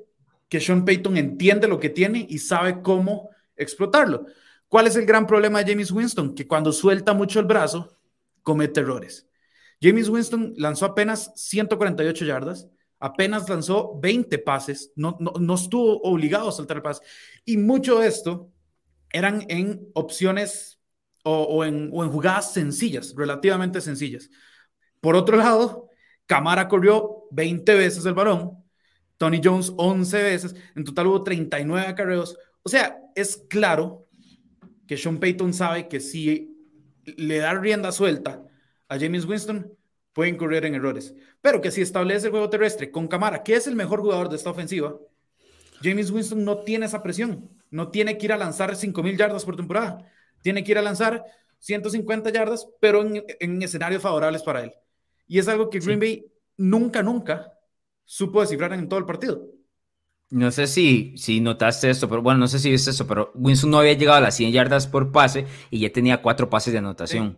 [0.49, 4.27] que Sean Payton entiende lo que tiene y sabe cómo explotarlo.
[4.71, 6.33] ¿Cuál es el gran problema de James Winston?
[6.33, 7.99] Que cuando suelta mucho el brazo,
[8.45, 9.27] comete errores.
[9.83, 12.69] James Winston lanzó apenas 148 yardas,
[13.01, 17.03] apenas lanzó 20 pases, no, no, estuvo obligado a soltar el pase.
[17.45, 18.53] Y mucho de esto
[19.11, 20.79] eran en opciones
[21.25, 24.31] o, en, o en jugadas sencillas, relativamente sencillas.
[25.01, 25.89] Por otro lado,
[26.27, 28.63] Camara corrió 20 veces el balón,
[29.17, 32.39] Tony Jones 11 veces, en total hubo 39 acarreos.
[32.63, 34.07] O sea, es claro
[34.91, 36.67] que Sean Payton sabe que si
[37.05, 38.45] le da rienda suelta
[38.89, 39.73] a James Winston,
[40.13, 41.15] puede incurrir en errores.
[41.41, 44.35] Pero que si establece el juego terrestre con Camara, que es el mejor jugador de
[44.35, 44.97] esta ofensiva,
[45.81, 47.49] James Winston no tiene esa presión.
[47.71, 50.11] No tiene que ir a lanzar 5.000 yardas por temporada.
[50.43, 51.25] Tiene que ir a lanzar
[51.61, 54.73] 150 yardas, pero en escenarios favorables para él.
[55.29, 56.27] Y es algo que Green Bay
[56.57, 57.53] nunca, nunca
[58.05, 59.41] supo descifrar en todo el partido.
[60.31, 63.71] No sé si, si notaste esto, pero bueno, no sé si viste eso, pero Winston
[63.71, 66.79] no había llegado a las 100 yardas por pase y ya tenía cuatro pases de
[66.79, 67.37] anotación.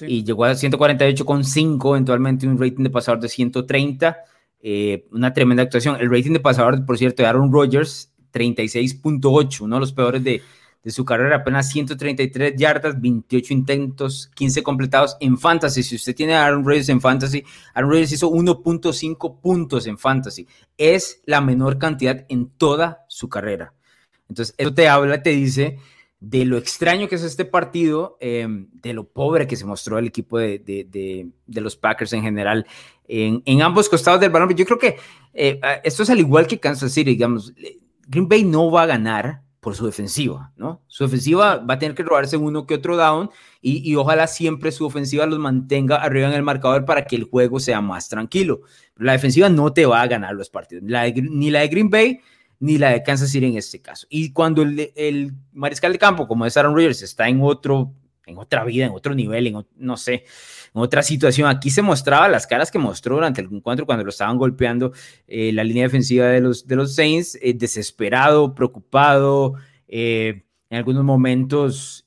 [0.00, 4.18] Y llegó a 148,5, eventualmente un rating de pasador de 130.
[4.60, 5.96] Eh, una tremenda actuación.
[6.00, 10.40] El rating de pasador, por cierto, de Aaron Rodgers, 36.8, uno de los peores de,
[10.82, 15.82] de su carrera, apenas 133 yardas, 28 intentos, 15 completados en fantasy.
[15.82, 20.46] Si usted tiene a Aaron Rodgers en fantasy, Aaron Rodgers hizo 1.5 puntos en fantasy.
[20.76, 23.74] Es la menor cantidad en toda su carrera.
[24.28, 25.78] Entonces, eso te habla, te dice
[26.20, 30.06] de lo extraño que es este partido, em, de lo pobre que se mostró el
[30.06, 32.66] equipo de, de, de, los Packers en general
[33.06, 34.54] en, en, ambos costados del balón.
[34.54, 34.96] Yo creo que
[35.32, 37.54] eh, esto es al igual que Kansas City, digamos,
[38.08, 40.82] Green Bay no va a ganar por su defensiva, ¿no?
[40.86, 44.86] Su ofensiva va a tener que robarse uno que otro down y, ojalá siempre su
[44.86, 48.60] ofensiva los mantenga arriba en el marcador para que el juego sea más tranquilo.
[48.96, 52.20] la defensiva no te va a ganar los partidos, ni la de Green Bay
[52.60, 54.06] ni la de Kansas City en este caso.
[54.10, 57.92] Y cuando el, mariscal de campo, como es Aaron Rodgers, está en otro,
[58.26, 60.24] en otra vida, en otro nivel, en, no sé,
[60.78, 61.48] otra situación.
[61.48, 64.92] Aquí se mostraba las caras que mostró durante el encuentro cuando lo estaban golpeando
[65.26, 69.54] eh, la línea defensiva de los, de los Saints, eh, desesperado, preocupado,
[69.86, 72.06] eh, en algunos momentos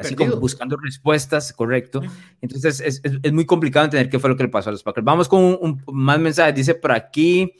[0.00, 2.02] así como buscando respuestas, correcto.
[2.40, 5.04] Entonces es, es, muy complicado entender qué fue lo que le pasó a los Packers.
[5.04, 6.54] Vamos con un, más mensajes.
[6.54, 7.52] Dice por aquí,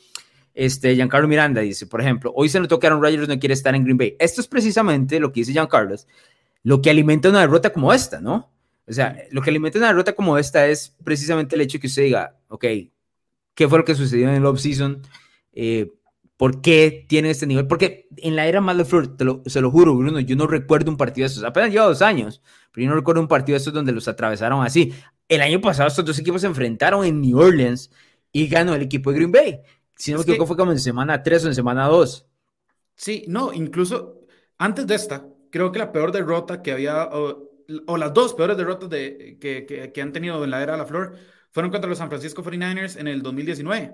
[0.54, 3.74] este, Giancarlo Miranda dice, por ejemplo, hoy se notó que Aaron Rodgers no quiere estar
[3.74, 4.16] en Green Bay.
[4.18, 5.94] Esto es precisamente lo que dice Giancarlo,
[6.62, 8.50] lo que alimenta una derrota como esta, ¿no?
[8.90, 12.02] O sea, lo que alimenta una derrota como esta es precisamente el hecho que usted
[12.02, 12.64] diga, ok,
[13.54, 15.02] ¿qué fue lo que sucedió en el off-season?
[15.52, 15.92] Eh,
[16.36, 17.68] ¿Por qué tiene este nivel?
[17.68, 18.84] Porque en la era Mal
[19.16, 21.44] te lo, se lo juro, Bruno, yo no recuerdo un partido de estos.
[21.44, 24.64] Apenas lleva dos años, pero yo no recuerdo un partido de estos donde los atravesaron
[24.64, 24.92] así.
[25.28, 27.92] El año pasado estos dos equipos se enfrentaron en New Orleans
[28.32, 29.60] y ganó el equipo de Green Bay.
[29.94, 32.26] Si no me equivoco, fue como en semana 3 o en semana 2.
[32.96, 34.22] Sí, no, incluso
[34.58, 37.08] antes de esta, creo que la peor derrota que había,
[37.86, 40.86] o las dos peores derrotas de, que, que, han tenido en la era de la
[40.86, 41.16] flor
[41.50, 43.92] fueron contra los San Francisco 49ers en el 2019.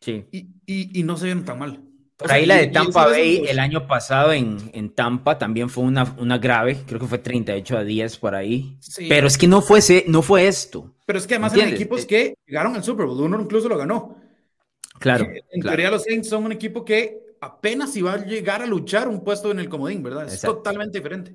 [0.00, 0.24] Sí.
[0.32, 1.82] Y, y, y no se vieron tan mal.
[2.20, 6.14] Por ahí la de Tampa Bay el año pasado en, en, Tampa también fue una,
[6.18, 8.78] una grave, creo que fue 38 a 10 por ahí.
[9.08, 10.94] Pero es que no fue, no fue esto.
[11.06, 14.18] Pero es que además eran equipos que llegaron al Super Bowl, uno incluso lo ganó.
[14.98, 15.26] Claro.
[15.50, 19.24] En teoría los Saints son un equipo que apenas iba a llegar a luchar un
[19.24, 20.30] puesto en el comodín, ¿verdad?
[20.30, 21.34] Es totalmente diferente.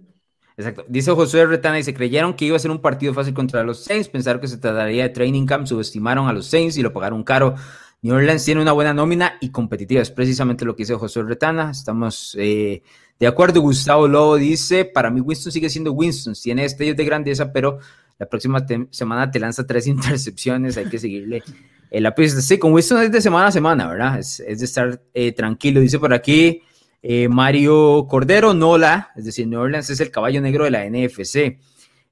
[0.57, 0.85] Exacto.
[0.87, 4.07] Dice José Retana se creyeron que iba a ser un partido fácil contra los Saints,
[4.07, 7.55] pensaron que se trataría de training camp, subestimaron a los Saints y lo pagaron caro.
[8.01, 11.71] New Orleans tiene una buena nómina y competitiva, es precisamente lo que dice José Retana.
[11.71, 12.83] Estamos eh,
[13.19, 13.61] de acuerdo.
[13.61, 17.79] Gustavo Lobo dice, para mí Winston sigue siendo Winston, tiene estrellas de grandeza, pero
[18.17, 21.43] la próxima semana te lanza tres intercepciones, hay que seguirle
[21.91, 22.41] la pista.
[22.41, 24.19] Sí, con Winston es de semana a semana, ¿verdad?
[24.19, 26.61] Es, de estar eh, tranquilo, dice por aquí.
[27.07, 31.59] Eh, Mario Cordero, Nola, es decir, New Orleans es el caballo negro de la NFC.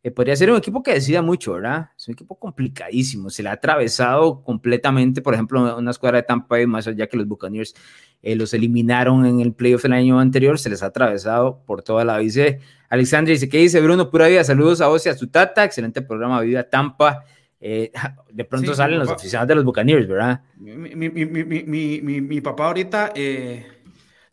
[0.04, 1.90] Eh, podría ser un equipo que decida mucho, ¿verdad?
[1.98, 3.32] Es un equipo complicadísimo.
[3.32, 7.18] Se le ha atravesado completamente, por ejemplo, una escuadra de Tampa Bay, más allá que
[7.18, 7.74] los Buccaneers
[8.22, 12.06] eh, los eliminaron en el playoff el año anterior, se les ha atravesado por toda
[12.06, 12.60] la vida.
[12.88, 14.12] Alexandre dice, ¿qué dice Bruno?
[14.12, 17.26] Pura vida, saludos a vos y a su tata, excelente programa, Vida Tampa.
[17.60, 20.44] de pronto salen los oficiales de los Buccaneers, ¿verdad?
[20.56, 23.12] Mi, mi, mi, mi papá ahorita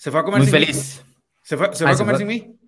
[0.00, 1.04] se fue a comer Muy feliz.
[1.42, 2.58] Se fue, se fue a comer sin mí.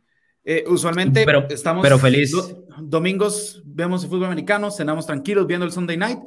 [0.45, 2.31] Eh, usualmente pero, estamos pero feliz.
[2.79, 6.19] domingos vemos el fútbol americano, cenamos tranquilos viendo el Sunday night.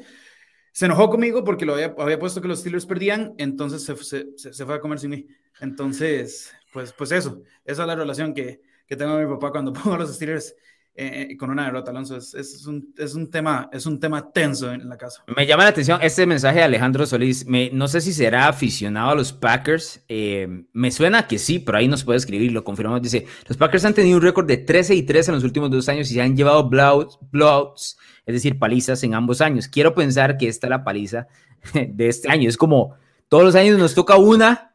[0.71, 4.51] Se enojó conmigo porque lo había, había puesto que los Steelers perdían, entonces se, se,
[4.51, 5.27] se, fue a comer sin mí.
[5.59, 9.73] Entonces, pues, pues eso, esa es la relación que, que tengo con mi papá cuando
[9.73, 10.55] pongo a los Steelers
[10.97, 12.15] eh, con una derrota, Alonso.
[12.15, 15.25] Es, un, es, un, tema, es un tema tenso en la casa.
[15.35, 17.45] Me llama la atención este mensaje de Alejandro Solís.
[17.45, 20.03] Me, no sé si será aficionado a los Packers.
[20.07, 23.01] Eh, me suena que sí, pero ahí nos puede escribir, lo confirmamos.
[23.01, 25.89] Dice, los Packers han tenido un récord de 13 y 3 en los últimos dos
[25.89, 29.67] años y se han llevado blowouts, es decir, palizas en ambos años.
[29.67, 31.27] Quiero pensar que esta es la paliza
[31.73, 32.47] de este año.
[32.47, 32.95] Es como,
[33.27, 34.74] todos los años nos toca una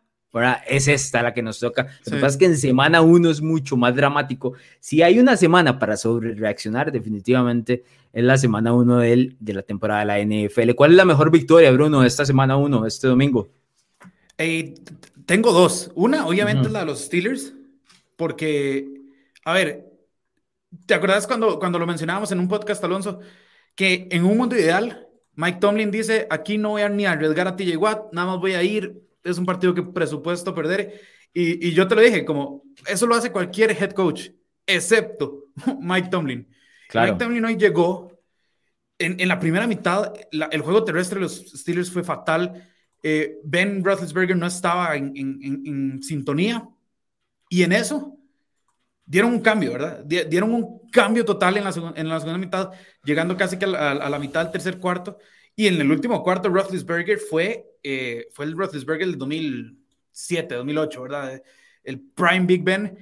[0.66, 1.88] es esta la que nos toca.
[2.06, 4.54] Lo que pasa es que en semana uno es mucho más dramático.
[4.78, 9.62] Si hay una semana para sobre reaccionar, definitivamente es la semana uno de, de la
[9.62, 10.74] temporada de la NFL.
[10.74, 13.48] ¿Cuál es la mejor victoria, Bruno, de esta semana uno, este domingo?
[14.38, 14.74] Eh,
[15.26, 15.90] tengo dos.
[15.94, 17.52] Una, obviamente, es la de los Steelers,
[18.16, 18.88] porque,
[19.44, 19.90] a ver,
[20.86, 23.20] ¿te acuerdas cuando, cuando lo mencionábamos en un podcast, Alonso?
[23.74, 27.56] Que en un mundo ideal, Mike Tomlin dice, aquí no voy a ni arriesgar a
[27.56, 31.00] TJ Watt, nada más voy a ir es un partido que presupuesto perder.
[31.33, 34.30] Y, yo te lo dije, como eso lo hace cualquier head coach,
[34.66, 35.44] excepto
[35.80, 36.48] Mike Tomlin.
[36.92, 38.11] Mike Tomlin hoy llegó
[38.98, 42.68] en, la primera mitad, el juego terrestre de los Steelers fue fatal.
[43.02, 46.68] Eh, ben Roethlisberger no estaba en, sintonía
[47.48, 48.18] y en eso
[49.06, 50.04] dieron un cambio, ¿verdad?
[50.04, 52.70] Dieron un cambio total en la, segunda mitad,
[53.02, 55.18] llegando casi que a la, mitad del tercer cuarto.
[55.61, 61.42] Y en el último cuarto, Roethlisberger fue eh, fue el Roethlisberger del 2007, 2008, ¿verdad?
[61.85, 62.96] El Prime Big Ben.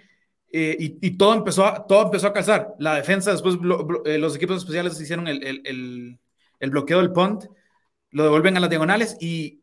[0.50, 2.74] Eh, y, todo, empezó a, todo empezó a casar.
[2.80, 3.56] La defensa, después
[4.06, 6.18] eh, los equipos especiales hicieron el, el,
[6.58, 7.44] el, bloqueo del punt,
[8.10, 9.60] lo devuelven a las diagonales y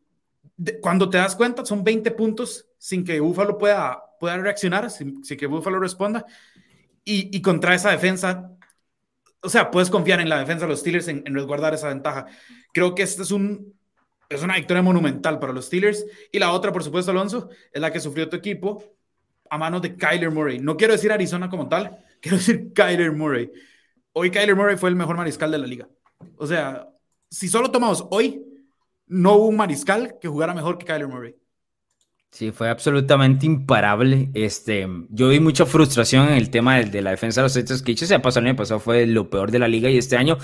[0.80, 5.46] cuando te das cuenta son 20 puntos sin que Buffalo pueda, pueda reaccionar, sin, que
[5.46, 6.24] Buffalo responda.
[7.04, 8.55] Y, y, contra esa defensa,
[9.46, 12.26] o sea, puedes confiar en la defensa de los Steelers en, resguardar esa ventaja.
[12.74, 13.74] Creo que este es un,
[14.28, 16.04] es una victoria monumental para los Steelers.
[16.32, 18.82] Y la otra, por supuesto, Alonso, es la que sufrió tu equipo
[19.48, 20.58] a manos de Kyler Murray.
[20.58, 23.52] No quiero decir Arizona como tal, quiero decir Kyler Murray.
[24.12, 25.88] Hoy Kyler Murray fue el mejor mariscal de la liga.
[26.36, 26.88] O sea,
[27.30, 28.42] si solo tomamos hoy,
[29.06, 31.36] no hubo un mariscal que jugara mejor que Kyler Murray.
[32.30, 34.30] Sí, fue absolutamente imparable.
[34.34, 37.96] Este, yo vi mucha frustración en el tema de, la defensa de los Hechos que
[37.96, 40.36] se ha pasado el año pasado fue lo peor de la liga y este año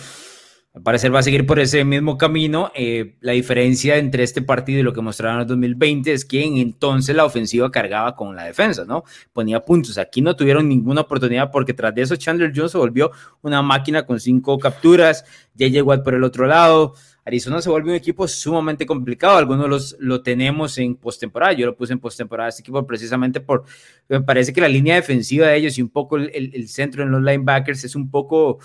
[0.75, 2.73] al parecer va a seguir por ese mismo camino.
[2.75, 6.43] Eh, la diferencia entre este partido y lo que mostraron en el 2020 es que
[6.43, 9.05] en entonces la ofensiva cargaba con la defensa, ¿no?
[9.35, 9.99] Ponía puntos.
[9.99, 13.11] Aquí no tuvieron ninguna oportunidad porque tras de eso Chandler Jones se volvió
[13.43, 15.27] una máquina con cinco capturas.
[15.55, 16.95] Ya llegó por el otro lado.
[17.27, 19.37] Arizona se vuelve un equipo sumamente complicado.
[19.37, 21.53] Algunos los lo tenemos en postemporada.
[21.53, 23.65] Yo lo puse en postemporada este equipo precisamente por.
[24.09, 27.11] Me parece que la línea defensiva de ellos y un poco el, el centro en
[27.11, 28.59] los linebackers es un poco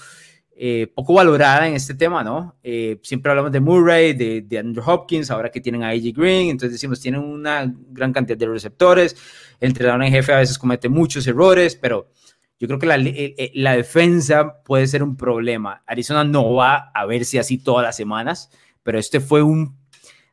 [0.60, 2.56] eh, poco valorada en este tema, ¿no?
[2.64, 6.72] Eh, siempre hablamos de Murray, de, Andrew Hopkins, ahora que tienen a AJ Green, entonces
[6.72, 9.16] decimos, tienen una gran cantidad de receptores,
[9.60, 12.10] el entrenador en jefe a veces comete muchos errores, pero
[12.60, 15.84] yo creo que la, eh, la defensa puede ser un problema.
[15.86, 18.50] Arizona no va a verse así todas las semanas,
[18.82, 19.78] pero este fue un,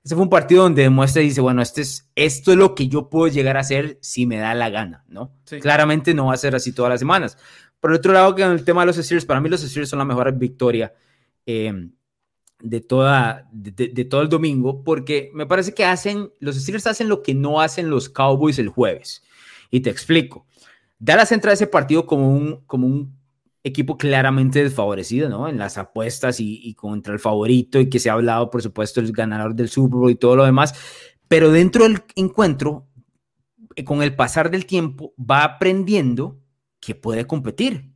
[0.05, 2.89] este fue un partido donde demuestra y dice, bueno, este es, esto es lo que
[2.89, 5.33] yo puedo llegar a hacer si me da la gana, ¿no?
[5.63, 7.39] Claramente no va a ser así todas las semanas,
[7.85, 10.07] por otro lado, en el tema de los Steelers, para mí los Steelers son la
[10.07, 10.95] mejor victoria
[11.45, 11.91] eh,
[12.59, 17.23] de, toda, de, todo el domingo, porque me parece que hacen, los Steelers hacen lo
[17.23, 19.23] que no hacen los Cowboys el jueves.
[19.71, 20.47] Y te explico.
[20.99, 23.19] Dallas entra a ese partido como un, como un
[23.63, 25.47] equipo claramente desfavorecido, ¿no?
[25.47, 29.13] En las apuestas y, contra el favorito y que se ha hablado, por supuesto, el
[29.13, 30.73] ganador del Super Bowl y todo lo demás.
[31.29, 32.87] Pero dentro del encuentro,
[33.77, 36.41] eh, con el pasar del tiempo, va aprendiendo
[36.85, 37.93] que puede competir.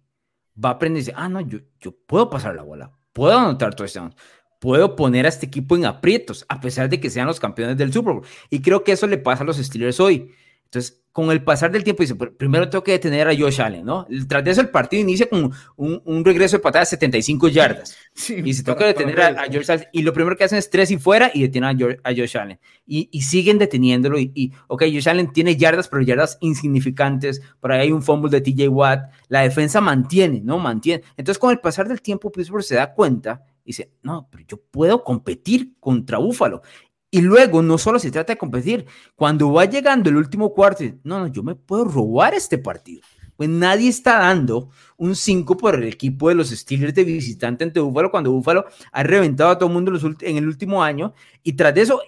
[0.62, 3.74] Va a aprender y dice, ah, no, yo, yo puedo pasar la bola, puedo anotar
[3.74, 4.16] touchdowns,
[4.59, 7.92] puedo poner a este equipo en aprietos, a pesar de que sean los campeones del
[7.92, 8.27] Super Bowl.
[8.51, 10.33] Y creo que eso le pasa a los Steelers hoy.
[10.64, 14.07] Entonces, con el pasar del tiempo, dice, primero tengo que detener a Josh Allen, ¿no?
[14.28, 17.96] Tras de eso, el partido inicia con un, regreso de patada de 75 yardas.
[18.28, 19.88] y se toca detener a, Josh Allen.
[19.92, 21.70] Y lo primero que hacen es tres y fuera y detienen
[22.04, 22.61] a, Josh, Allen.
[22.87, 24.16] Y, siguen deteniéndolo.
[24.16, 27.42] Y, y, ok, Josh Allen tiene yardas, pero yardas insignificantes.
[27.59, 29.11] Por ahí hay un fumble de TJ Watt.
[29.26, 30.61] La defensa mantiene, ¿no?
[30.61, 31.02] Mantiene.
[31.16, 34.57] Entonces, con el pasar del tiempo, Pittsburgh se da cuenta y dice, no, pero yo
[34.70, 36.62] puedo competir contra Búfalo.
[37.11, 41.21] Y luego no solo se trata de competir, cuando va llegando el último cuarto, no,
[41.21, 43.01] no, yo me puedo robar este partido.
[43.37, 47.80] Pues nadie está dando un 5 por el equipo de los Steelers de visitante ante
[47.80, 51.14] Búfalo cuando Búfalo ha reventado a todo el mundo en el último año.
[51.42, 52.02] Y tras de eso,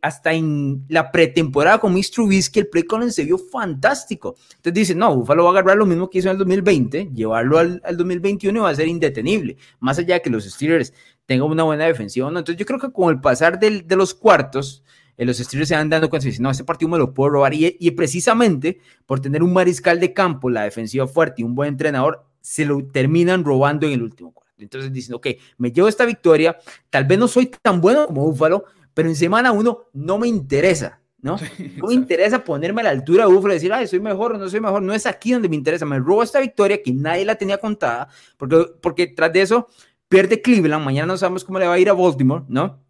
[0.00, 2.10] hasta en la pretemporada con Mr.
[2.14, 4.36] Trubisky, el play calling se vio fantástico.
[4.56, 7.58] Entonces dicen, no, Búfalo va a agarrar lo mismo que hizo en el 2020, llevarlo
[7.58, 9.56] al, al 2021 y va a ser indetenible.
[9.80, 10.94] Más allá de que los Steelers
[11.28, 12.30] tenga una buena defensiva.
[12.30, 12.38] ¿no?
[12.38, 14.82] Entonces yo creo que con el pasar de los cuartos,
[15.18, 17.30] eh, los Steelers se van dando cuenta y dicen, no, este partido me lo puedo
[17.30, 17.52] robar.
[17.52, 21.70] Y, y, precisamente por tener un mariscal de campo, la defensiva fuerte y un buen
[21.70, 24.54] entrenador, se lo terminan robando en el último cuarto.
[24.56, 25.26] Entonces dicen, ok,
[25.58, 26.56] me llevo esta victoria,
[26.88, 30.98] tal vez no soy tan bueno como Búfalo, pero en semana uno no me interesa,
[31.20, 31.36] ¿no?
[31.76, 34.38] no me interesa ponerme a la altura de Búfalo y decir, ay, soy mejor o
[34.38, 37.26] no soy mejor, no es aquí donde me interesa, me robo esta victoria que nadie
[37.26, 38.08] la tenía contada,
[38.38, 39.68] porque, porque tras de eso
[40.08, 42.82] pierde Cleveland, mañana no sabemos cómo le va a ir a Baltimore, ¿no?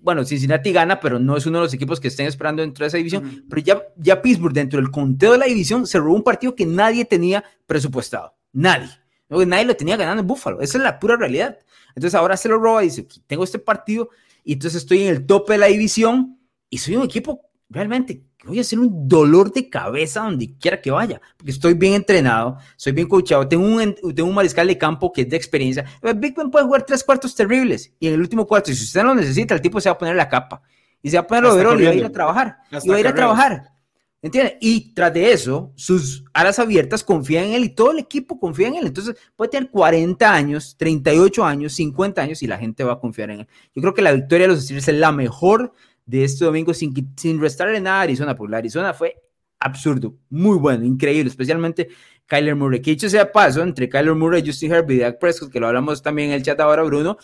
[0.00, 2.88] bueno, Cincinnati gana, pero no es uno de los equipos que estén esperando dentro de
[2.88, 3.44] esa división.
[3.48, 6.66] Pero ya, ya Pittsburgh, dentro del conteo de la división, se robó un partido que
[6.66, 8.37] nadie tenía presupuestado.
[8.58, 8.90] Nadie.
[9.28, 10.60] Nadie lo tenía ganando en Buffalo.
[10.60, 11.58] Esa es la pura realidad.
[11.94, 14.10] Entonces ahora se lo roba y dice, tengo este partido
[14.44, 16.38] y entonces estoy en el tope de la división
[16.70, 20.90] y soy un equipo realmente voy a ser un dolor de cabeza donde quiera que
[20.90, 25.12] vaya, porque estoy bien entrenado, soy bien coachado, tengo un, tengo un mariscal de campo
[25.12, 25.84] que es de experiencia.
[26.16, 29.08] Big Ben puede jugar tres cuartos terribles y en el último cuarto, si usted no
[29.08, 30.62] lo necesita, el tipo se va a poner la capa
[31.02, 32.58] y se va a poner overall y va a ir a trabajar.
[32.82, 33.70] y va a ir a trabajar.
[34.20, 34.54] ¿Entiendes?
[34.60, 38.66] Y tras de eso, sus alas abiertas confían en él y todo el equipo confía
[38.66, 38.86] en él.
[38.86, 43.30] Entonces puede tener 40 años, 38 años, 50 años y la gente va a confiar
[43.30, 43.48] en él.
[43.74, 45.72] Yo creo que la victoria de los Steelers es la mejor
[46.04, 49.22] de este domingo sin, sin restarle nada a Arizona, porque la Arizona fue
[49.60, 51.88] absurdo, muy bueno, increíble, especialmente
[52.26, 52.80] Kyler Murray.
[52.80, 56.02] Que dicho sea paso, entre Kyler Murray, Justin Herbert y Dak Prescott, que lo hablamos
[56.02, 57.18] también en el chat ahora, Bruno,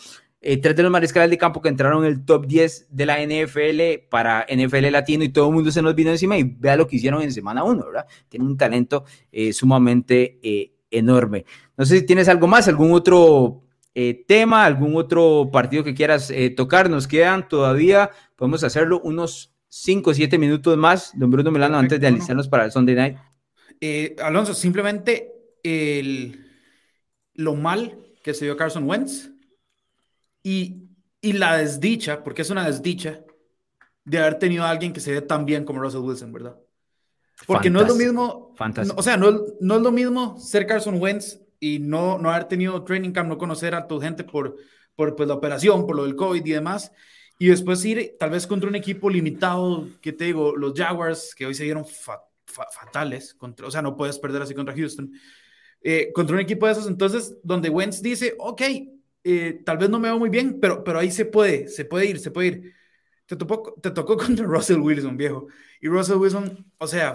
[0.47, 3.19] eh, tres de los mariscales de campo que entraron en el top 10 de la
[3.19, 6.87] NFL para NFL Latino y todo el mundo se nos vino encima y vea lo
[6.87, 8.07] que hicieron en semana 1, ¿verdad?
[8.29, 11.47] Tienen un talento eh, sumamente eh, enorme.
[11.79, 13.63] No sé si tienes algo más, algún otro
[14.27, 16.91] tema, algún otro partido que quieras tocar.
[16.91, 22.01] Nos quedan todavía Podemos hacerlo unos 5 o 7 minutos más, don Bruno Milano, antes
[22.01, 23.17] de alistarnos para el Sunday Night.
[24.21, 26.45] Alonso, simplemente el,
[27.35, 29.34] lo mal que se dio Carson Wentz
[30.45, 30.89] y,
[31.21, 33.25] y, la desdicha, porque es una desdicha,
[34.05, 36.57] de haber tenido a alguien que se ve tan bien como Russell Wilson, ¿verdad?
[37.47, 38.55] Porque no es lo mismo,
[38.97, 42.85] o sea, no, no, es lo mismo ser Carson Wentz y no, no haber tenido
[42.85, 44.57] training camp, no conocer a tu gente por,
[44.95, 46.93] por pues, la operación, por lo del COVID y demás,
[47.39, 51.47] y después ir tal vez contra un equipo limitado, que te digo, los Jaguars, que
[51.47, 51.85] hoy se dieron
[52.47, 55.11] fatales, contra, o sea, no puedes perder así contra Houston,
[55.83, 58.63] eh, contra un equipo de esos, entonces, donde Wentz dice, ok,
[59.25, 62.07] eh, tal vez no me veo muy bien, pero, pero ahí se puede, se puede
[62.07, 62.75] ir, se puede ir.
[63.27, 65.47] Te tocó, te tocó contra Russell Wilson, viejo.
[65.81, 67.15] Y Russell Wilson, o sea,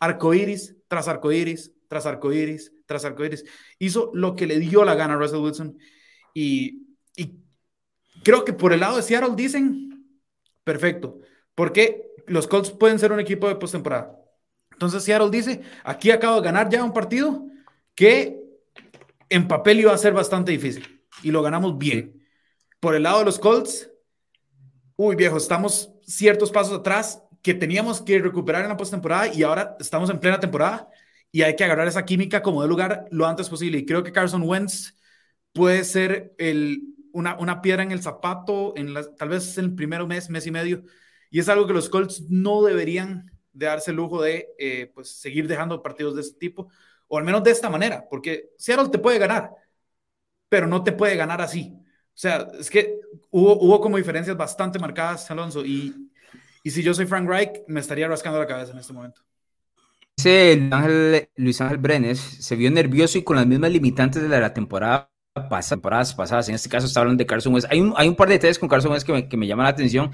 [0.00, 3.44] arcoiris tras arcoiris, tras arcoiris, tras arcoiris.
[3.78, 5.78] Hizo lo que le dio la gana a Russell Wilson.
[6.34, 6.82] Y
[8.22, 10.08] Creo que por el lado de Seattle dicen,
[10.64, 11.20] perfecto,
[11.54, 14.16] porque los Colts pueden ser un equipo de postemporada.
[14.70, 17.46] Entonces Seattle dice, aquí acabo de ganar ya un partido
[17.94, 18.41] que
[19.32, 22.22] en papel iba a ser bastante difícil y lo ganamos bien.
[22.80, 23.90] Por el lado de los Colts,
[24.96, 29.76] uy viejo, estamos ciertos pasos atrás que teníamos que recuperar en la postemporada y ahora
[29.80, 30.88] estamos en plena temporada
[31.32, 33.78] y hay que agarrar esa química como de lugar lo antes posible.
[33.78, 34.94] Y creo que Carson Wentz
[35.52, 40.30] puede ser el, una, piedra en el zapato, en tal vez en el primer mes,
[40.30, 40.84] mes y medio,
[41.30, 45.08] y es algo que los Colts no deberían de darse el lujo de eh, pues,
[45.08, 46.68] seguir dejando partidos de este tipo,
[47.12, 49.50] o al menos de esta manera, porque Seattle te puede ganar,
[50.48, 51.70] pero no te puede ganar así.
[51.76, 55.94] O sea, es que hubo, hubo como diferencias bastante marcadas, Alonso, y,
[56.62, 59.20] y si yo soy Frank Reich, me estaría rascando la cabeza en este momento.
[61.36, 65.10] Luis Ángel Brenes se vio nervioso y con las mismas limitantes de la temporada
[65.68, 67.66] temporadas pasadas, en este caso está hablando de Carson Wentz.
[67.70, 69.64] Hay un, hay un par de detalles con Carson Wentz que me, que me llaman
[69.64, 70.12] la atención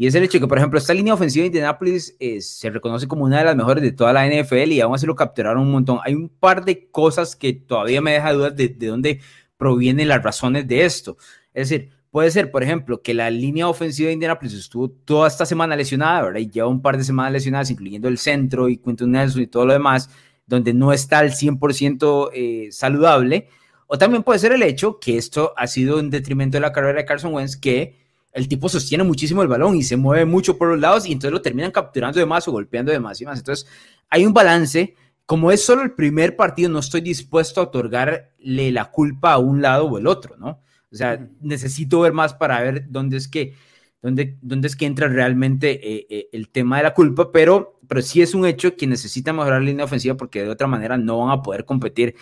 [0.00, 3.08] y es el hecho que, por ejemplo, esta línea ofensiva de Indianapolis eh, se reconoce
[3.08, 5.72] como una de las mejores de toda la NFL y aún así lo capturaron un
[5.72, 5.98] montón.
[6.04, 9.20] Hay un par de cosas que todavía me deja dudas de, de dónde
[9.56, 11.16] provienen las razones de esto.
[11.52, 15.44] Es decir, puede ser, por ejemplo, que la línea ofensiva de Indianapolis estuvo toda esta
[15.44, 16.40] semana lesionada, ¿verdad?
[16.42, 19.66] Y lleva un par de semanas lesionadas, incluyendo el centro y Quinton Nelson y todo
[19.66, 20.10] lo demás,
[20.46, 23.48] donde no está al 100% eh, saludable.
[23.88, 27.00] O también puede ser el hecho que esto ha sido en detrimento de la carrera
[27.00, 28.06] de Carson Wentz, que
[28.38, 31.32] el tipo sostiene muchísimo el balón y se mueve mucho por los lados y entonces
[31.32, 33.38] lo terminan capturando de más o golpeando de más y más.
[33.38, 33.68] Entonces
[34.08, 34.94] hay un balance.
[35.26, 39.60] Como es solo el primer partido, no estoy dispuesto a otorgarle la culpa a un
[39.60, 40.62] lado o el otro, ¿no?
[40.90, 43.54] O sea, necesito ver más para ver dónde es que,
[44.00, 48.00] dónde, dónde es que entra realmente eh, eh, el tema de la culpa, pero, pero
[48.00, 51.18] sí es un hecho que necesita mejorar la línea ofensiva porque de otra manera no
[51.18, 52.14] van a poder competir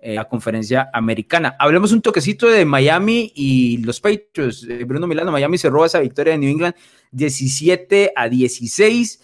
[0.00, 1.56] eh, la conferencia americana.
[1.58, 4.64] Hablemos un toquecito de Miami y los Patriots.
[4.68, 6.74] Eh, Bruno Milano, Miami se roba esa victoria de New England
[7.10, 9.20] 17 a 16.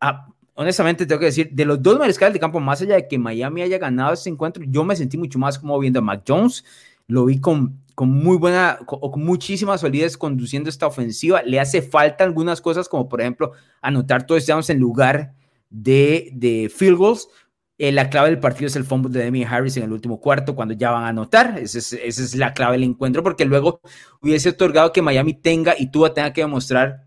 [0.00, 3.18] Ah, honestamente, tengo que decir, de los dos mariscales de campo, más allá de que
[3.18, 6.62] Miami haya ganado este encuentro, yo me sentí mucho más como viendo a Mac Jones.
[7.06, 11.40] Lo vi con, con muy buena, con, con muchísima solidez conduciendo esta ofensiva.
[11.42, 15.32] Le hace falta algunas cosas, como por ejemplo anotar touchdowns en lugar
[15.70, 17.28] de, de field goals,
[17.78, 20.56] Eh, la clave del partido es el fumble de Demi Harris en el último cuarto,
[20.56, 21.58] cuando ya van a anotar.
[21.58, 23.80] Esa es, esa es la clave del encuentro, porque luego
[24.20, 27.04] hubiese otorgado que Miami tenga y Tua tenga que demostrar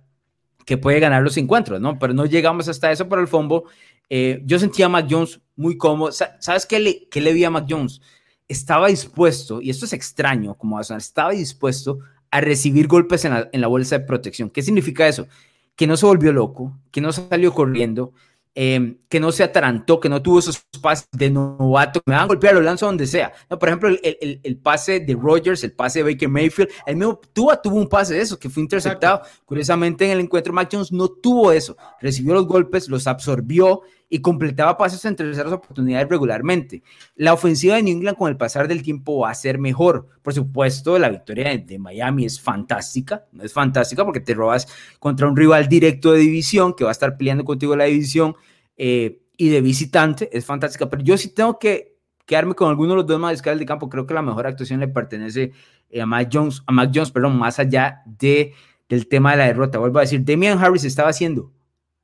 [0.65, 1.99] que puede ganar los encuentros, ¿no?
[1.99, 3.63] Pero no llegamos hasta eso por el fumble.
[4.09, 6.11] Eh, yo sentía a Mac Jones muy cómodo.
[6.11, 8.01] ¿Sabes qué le, qué le vi a Mac Jones?
[8.47, 11.99] Estaba dispuesto, y esto es extraño, como va a sonar, estaba dispuesto
[12.29, 14.49] a recibir golpes en la, en la bolsa de protección.
[14.49, 15.27] ¿Qué significa eso?
[15.75, 18.13] Que no se volvió loco, que no salió corriendo,
[18.53, 22.27] Em, que no se atarantó, que no tuvo esos pases de novato, me van a
[22.27, 23.31] golpear, lo lanzo donde sea.
[23.49, 27.21] No, por ejemplo, el, el, pase de Rogers, el pase de Baker Mayfield, el mismo
[27.31, 29.21] Tua tuvo un pase de eso que fue interceptado.
[29.45, 33.83] Curiosamente, en el encuentro, Mac Jones no tuvo eso, recibió los golpes, los absorbió
[34.13, 36.83] y completaba pases en terceras oportunidades regularmente.
[37.15, 40.09] La ofensiva de New England con el pasar del tiempo va a ser mejor.
[40.21, 44.67] Por supuesto, la victoria de, Miami es fantástica, es fantástica porque te robas
[44.99, 48.35] contra un rival directo de división que va a estar peleando contigo la división
[48.75, 51.95] eh, y de visitante, es fantástica, pero yo sí tengo que
[52.25, 53.87] quedarme con alguno de los dos mariscales de campo.
[53.87, 55.53] Creo que la mejor actuación le pertenece
[55.89, 58.53] eh, a Mac Jones, a Mac Jones, perdón, más allá de,
[58.89, 59.79] del tema de la derrota.
[59.79, 61.53] Vuelvo a decir, Damian Harris estaba haciendo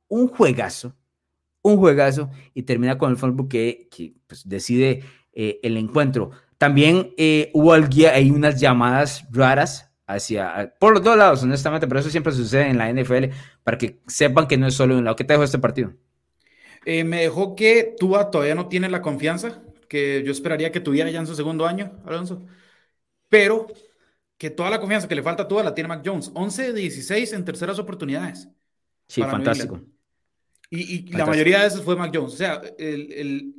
[0.08, 0.94] un juegazo
[1.62, 3.88] un juegazo y termina con el fútbol que,
[4.26, 5.02] pues, decide
[5.32, 6.30] eh, el encuentro.
[6.56, 12.10] También eh, hubo hay unas llamadas raras hacia, por los dos lados, honestamente, pero eso
[12.10, 13.26] siempre sucede en la NFL,
[13.62, 15.16] para que sepan que no es solo un lado.
[15.16, 15.92] ¿Qué te dejó este partido?
[16.84, 21.10] Eh, me dejó que Tua todavía no tiene la confianza que yo esperaría que tuviera
[21.10, 22.42] ya en su segundo año, Alonso,
[23.28, 23.66] pero
[24.36, 26.30] que toda la confianza que le falta a Tua la tiene Mac Jones.
[26.34, 28.48] 11 de 16 en terceras oportunidades.
[29.08, 29.80] Sí, fantástico.
[30.70, 32.34] Y, la mayoría de esos fue Mac Jones.
[32.34, 33.54] O sea, el,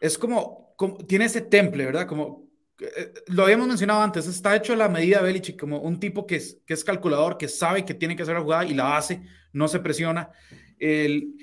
[0.00, 0.74] es como,
[1.06, 2.06] tiene ese temple, ¿verdad?
[2.06, 2.48] Como
[2.80, 6.26] eh, lo habíamos mencionado antes, está hecho a la medida de Belichick, como un tipo
[6.26, 8.96] que es, que es calculador, que sabe que tiene que hacer la jugada y la
[8.96, 9.22] hace,
[9.52, 10.30] no se presiona.
[10.78, 11.34] El,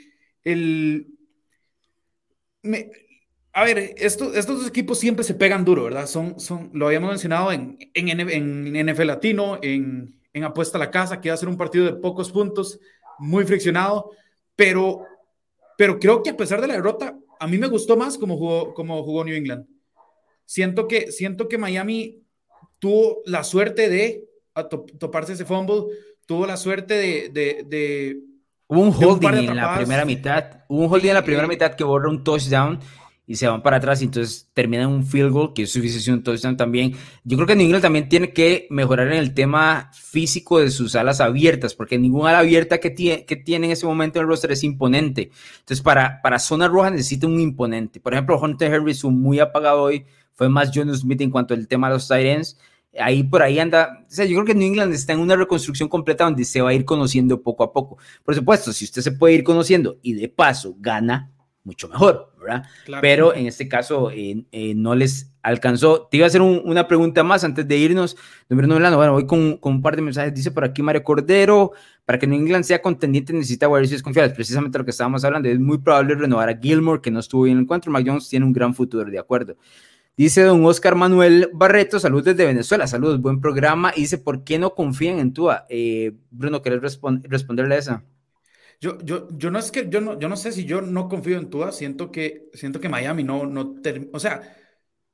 [0.43, 1.07] el,
[3.53, 6.05] a ver, estos dos equipos siempre se pegan duro, ¿verdad?
[6.05, 10.91] Son, son, lo habíamos mencionado en, en, en NFL Latino, en, en Apuesta a la
[10.91, 12.77] Casa, que va a ser un partido de pocos puntos,
[13.19, 14.11] muy friccionado
[14.61, 15.07] pero,
[15.75, 18.75] pero creo que a pesar de la derrota, a mí me gustó más como jugó,
[18.75, 19.65] como jugó New England.
[20.45, 22.21] Siento que, siento que Miami
[22.77, 24.23] tuvo la suerte de
[24.99, 25.85] toparse ese fumble,
[26.27, 27.63] tuvo la suerte de...
[27.65, 28.19] de,
[28.67, 31.83] Hubo un holding en la primera mitad, hubo un holding en la primera mitad que
[31.83, 32.79] borra un touchdown
[33.31, 36.21] y se van para atrás y entonces terminan un field goal, que es suficiente un
[36.21, 36.97] touchdown también.
[37.23, 40.95] Yo creo que New England también tiene que mejorar en el tema físico de sus
[40.97, 44.27] alas abiertas, porque ninguna ala abierta que tiene, que tiene en ese momento en el
[44.27, 45.31] roster es imponente.
[45.59, 48.01] Entonces, para, para zona roja necesita un imponente.
[48.01, 50.03] Por ejemplo, Hunter Harris, muy apagado hoy,
[50.33, 52.45] fue más John Smith en cuanto al tema de los tight
[52.99, 55.87] ahí por ahí anda, o sea, yo creo que New England está en una reconstrucción
[55.87, 57.97] completa donde se va a ir conociendo poco a poco.
[58.25, 61.31] Por supuesto, si usted se puede ir conociendo y de paso gana,
[61.63, 63.01] mucho mejor, ¿verdad?
[63.01, 66.07] Pero en este caso eh, eh, no les alcanzó.
[66.09, 68.15] Te iba a hacer una pregunta más antes de irnos.
[68.49, 70.33] Bueno, voy con, con, un par de mensajes.
[70.33, 71.71] Dice por aquí Mario Cordero,
[72.05, 74.33] para que New England sea contendiente necesita guardias confiables.
[74.33, 75.49] Precisamente lo que estábamos hablando.
[75.49, 77.91] Es muy probable renovar a Gilmore, que no estuvo bien en el encuentro.
[77.91, 79.55] Mac Jones tiene un gran futuro, de acuerdo.
[80.17, 83.93] Dice don Oscar Manuel Barreto, saludos desde Venezuela, saludos, buen programa.
[83.95, 85.65] Y dice, ¿por qué no confían en Tua?
[85.69, 88.03] Eh, Bruno, ¿querés responderle a esa?
[88.81, 91.37] Yo, yo, yo no es que yo no, yo no sé si yo no confío
[91.37, 93.75] en Tua, siento que, siento que Miami no, no,
[94.11, 94.41] o sea,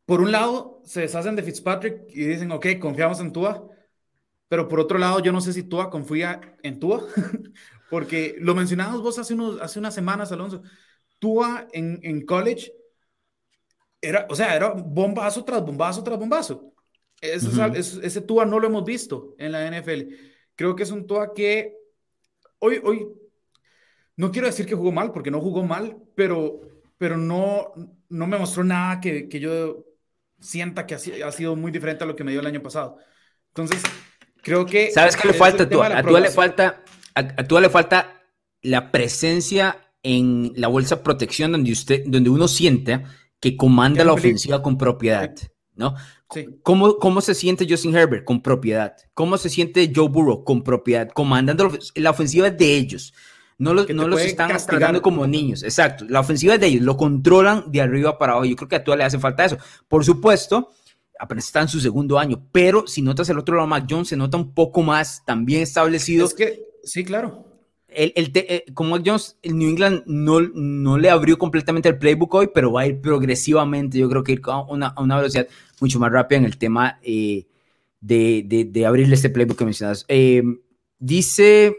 [0.05, 3.67] por un lado se deshacen de Fitzpatrick y dicen, ok, confiamos en Tua,
[4.47, 7.05] pero por otro lado yo no sé si Tua confía en Tua,
[7.89, 10.61] porque lo mencionabas vos hace, unos, hace unas semanas, Alonso,
[11.19, 12.71] Tua en, en college
[14.01, 16.73] era, o sea, era bombazo tras bombazo tras bombazo.
[17.19, 17.49] Ese,
[18.05, 20.15] ese Tua no lo hemos visto en la NFL.
[20.55, 21.73] Creo que es un Tua que
[22.59, 23.07] hoy, hoy
[24.17, 26.59] no quiero decir que jugó mal, porque no jugó mal, pero,
[26.97, 27.71] pero no,
[28.09, 29.85] no me mostró nada que, que yo
[30.39, 32.97] sienta que ha, sido muy diferente a lo que me dio el año pasado.
[33.49, 33.81] Entonces,
[34.41, 34.91] creo que...
[34.91, 35.81] ¿Sabes qué le falta a tú?
[35.81, 38.23] A tú le falta, a, tú le falta
[38.63, 43.03] la presencia en la bolsa protección donde, usted, donde uno siente
[43.39, 45.31] que comanda la ofensiva con propiedad,
[45.75, 45.95] ¿no?
[46.63, 48.25] ¿Cómo, ¿Cómo, se siente Justin Herbert?
[48.25, 48.95] Con propiedad.
[49.13, 50.43] ¿Cómo se siente Joe Burrow?
[50.43, 51.07] Con propiedad.
[51.09, 53.13] Comandando la ofensiva de ellos.
[53.59, 56.05] No, no los están castigando como niños, exacto.
[56.07, 58.45] La ofensiva es de ellos, lo controlan de arriba para abajo.
[58.45, 59.57] Yo creo que a todas le hace falta eso.
[59.87, 60.69] Por supuesto,
[61.19, 64.15] apenas está en su segundo año, pero si notas el otro lado, Mac Jones se
[64.15, 66.27] nota un poco más también establecido.
[66.27, 67.45] Es que, sí, claro.
[67.87, 71.97] El, el eh, como Mac Jones, el New England no, no le abrió completamente el
[71.97, 73.97] playbook hoy, pero va a ir progresivamente.
[73.97, 75.47] Yo creo que ir a una, a una velocidad
[75.79, 77.47] mucho más rápida en el tema eh,
[78.01, 80.05] de, de, de, abrirle este playbook que mencionas.
[80.09, 80.43] Eh,
[80.99, 81.75] dice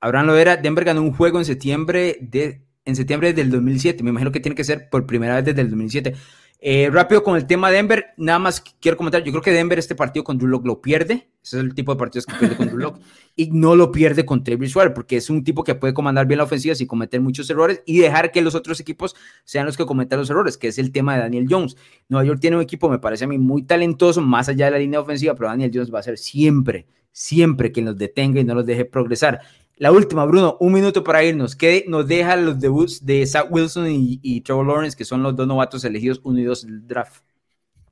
[0.00, 4.02] Abraham Lovera, Denver ganó un juego en septiembre de en septiembre del 2007.
[4.02, 6.14] Me imagino que tiene que ser por primera vez desde el 2007.
[6.58, 9.78] Eh, rápido con el tema de Denver, nada más quiero comentar, yo creo que Denver
[9.78, 12.68] este partido con Drew lo pierde, ese es el tipo de partidos que pierde con
[12.68, 12.94] Drew
[13.36, 16.38] y no lo pierde con Trey Bridgewater, porque es un tipo que puede comandar bien
[16.38, 19.84] la ofensiva sin cometer muchos errores y dejar que los otros equipos sean los que
[19.84, 21.76] cometan los errores, que es el tema de Daniel Jones.
[22.08, 24.78] Nueva York tiene un equipo, me parece a mí, muy talentoso, más allá de la
[24.78, 28.54] línea ofensiva, pero Daniel Jones va a ser siempre, siempre quien los detenga y no
[28.54, 29.40] los deje progresar.
[29.78, 31.54] La última, Bruno, un minuto para irnos.
[31.54, 35.46] ¿Qué nos deja los debuts de Zach Wilson y, Trevor Lawrence, que son los dos
[35.46, 37.22] novatos elegidos uno y dos del draft?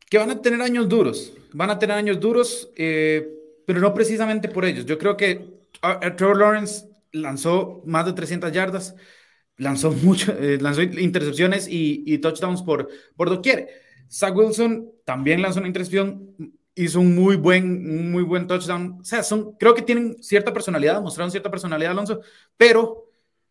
[0.08, 3.28] Que van a tener años duros, van a tener años duros, eh,
[3.66, 4.86] pero no precisamente por ellos.
[4.86, 5.66] Yo creo que
[6.16, 8.94] Trevor Lawrence lanzó más de 300 yardas,
[9.58, 13.68] lanzó mucho, eh, lanzó intercepciones y, touchdowns por, por doquier.
[14.10, 16.34] Zach Wilson también lanzó una intercepción
[16.74, 18.98] hizo un muy buen, muy buen touchdown.
[19.00, 22.20] O sea, son, creo que tienen cierta personalidad, mostraron cierta personalidad, Alonso,
[22.56, 23.08] pero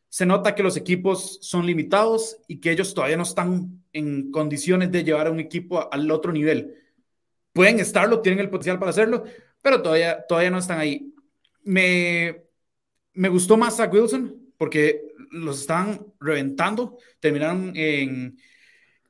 [0.10, 4.92] se nota que los equipos son limitados y que ellos todavía no están en condiciones
[4.92, 6.76] de llevar a un equipo al otro nivel.
[7.52, 9.24] Pueden estarlo, tienen el potencial para hacerlo,
[9.62, 11.14] pero todavía, todavía no están ahí.
[11.64, 12.44] Me,
[13.14, 15.02] me gustó más a Wilson porque
[15.32, 18.38] los están reventando, terminaron en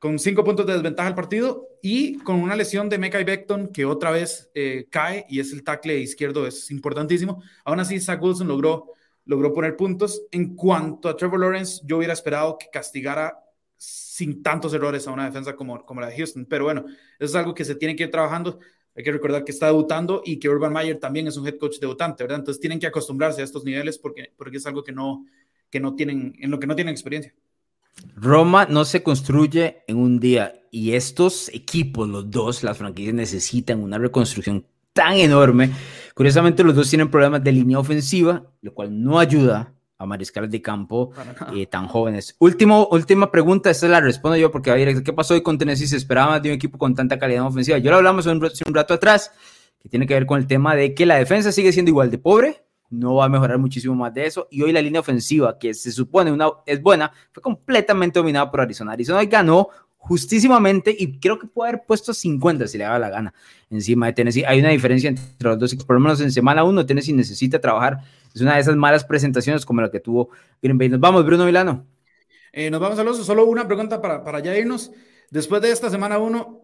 [0.04, 3.86] con cinco puntos de desventaja al partido y con una lesión de Mekai Beckton que
[3.86, 7.42] otra vez eh, cae y es el tackle izquierdo, es importantísimo.
[7.64, 8.92] Aún así, Zach Wilson logró,
[9.24, 10.20] logró poner puntos.
[10.30, 13.32] En cuanto a Trevor Lawrence, yo hubiera esperado que castigara
[13.78, 17.34] sin tantos errores a una defensa como, como la de Houston, pero bueno, eso es
[17.34, 18.58] algo que se tiene que ir trabajando.
[18.94, 21.78] Hay que recordar que está debutando y que Urban Meyer también es un head coach
[21.78, 22.40] debutante, ¿verdad?
[22.40, 25.24] Entonces tienen que acostumbrarse a estos niveles porque, porque es algo que no,
[25.70, 27.34] que no tienen, en lo que no tienen experiencia.
[28.16, 33.80] Roma no se construye en un día y estos equipos, los dos, las franquicias necesitan
[33.80, 35.70] una reconstrucción tan enorme.
[36.14, 40.60] Curiosamente, los dos tienen problemas de línea ofensiva, lo cual no ayuda a mariscales de
[40.60, 41.12] campo
[41.54, 42.36] eh, tan jóvenes.
[42.38, 45.02] Último, última pregunta, esta la respondo yo porque va directo.
[45.04, 45.86] ¿Qué pasó hoy con Tennessee?
[45.86, 47.78] ¿Se esperaba más de un equipo con tanta calidad ofensiva?
[47.78, 49.32] Yo lo hablamos un, un rato atrás,
[49.80, 52.18] que tiene que ver con el tema de que la defensa sigue siendo igual de
[52.18, 52.64] pobre,
[52.98, 54.48] no va a mejorar muchísimo más de eso.
[54.50, 58.60] Y hoy la línea ofensiva, que se supone una, es buena, fue completamente dominada por
[58.60, 58.92] Arizona.
[58.92, 63.34] Arizona ganó justísimamente y creo que puede haber puesto 50 si le daba la gana
[63.70, 64.44] encima de Tennessee.
[64.44, 68.00] Hay una diferencia entre los dos, por lo menos en semana 1 Tennessee necesita trabajar.
[68.34, 70.28] Es una de esas malas presentaciones como la que tuvo
[70.60, 70.78] Green.
[70.90, 71.86] Nos vamos, Bruno Milano.
[72.52, 73.24] Eh, nos vamos, Alonso.
[73.24, 74.92] Solo una pregunta para, para ya irnos.
[75.30, 76.63] Después de esta semana 1,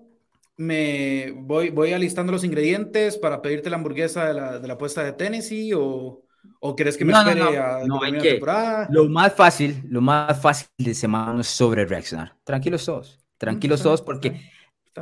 [0.60, 5.02] me voy, voy alistando los ingredientes para pedirte la hamburguesa de la, de la puesta
[5.02, 6.22] de Tennessee o,
[6.60, 8.86] o crees que me espere a la temporada?
[8.90, 12.36] Lo más fácil, lo más fácil de semana es sobre reaccionar.
[12.44, 14.38] Tranquilos todos, tranquilos todos porque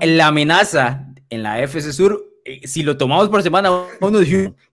[0.01, 4.21] la amenaza en la FC Sur, eh, si lo tomamos por semana uno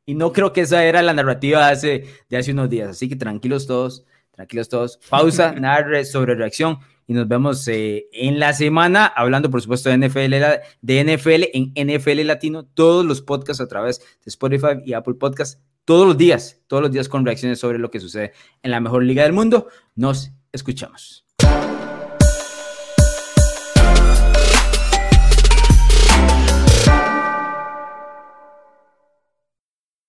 [0.06, 3.10] y no creo que esa era la narrativa de hace, de hace unos días, así
[3.10, 5.00] que tranquilos todos, tranquilos todos.
[5.10, 6.78] Pausa, narre sobre reacción
[7.08, 10.34] y nos vemos eh, en la semana hablando, por supuesto, de NFL,
[10.82, 15.62] de NFL en NFL Latino, todos los podcasts a través de Spotify y Apple Podcasts,
[15.86, 18.34] todos los días, todos los días con reacciones sobre lo que sucede
[18.64, 19.68] en la mejor liga del mundo.
[19.96, 21.25] Nos escuchamos.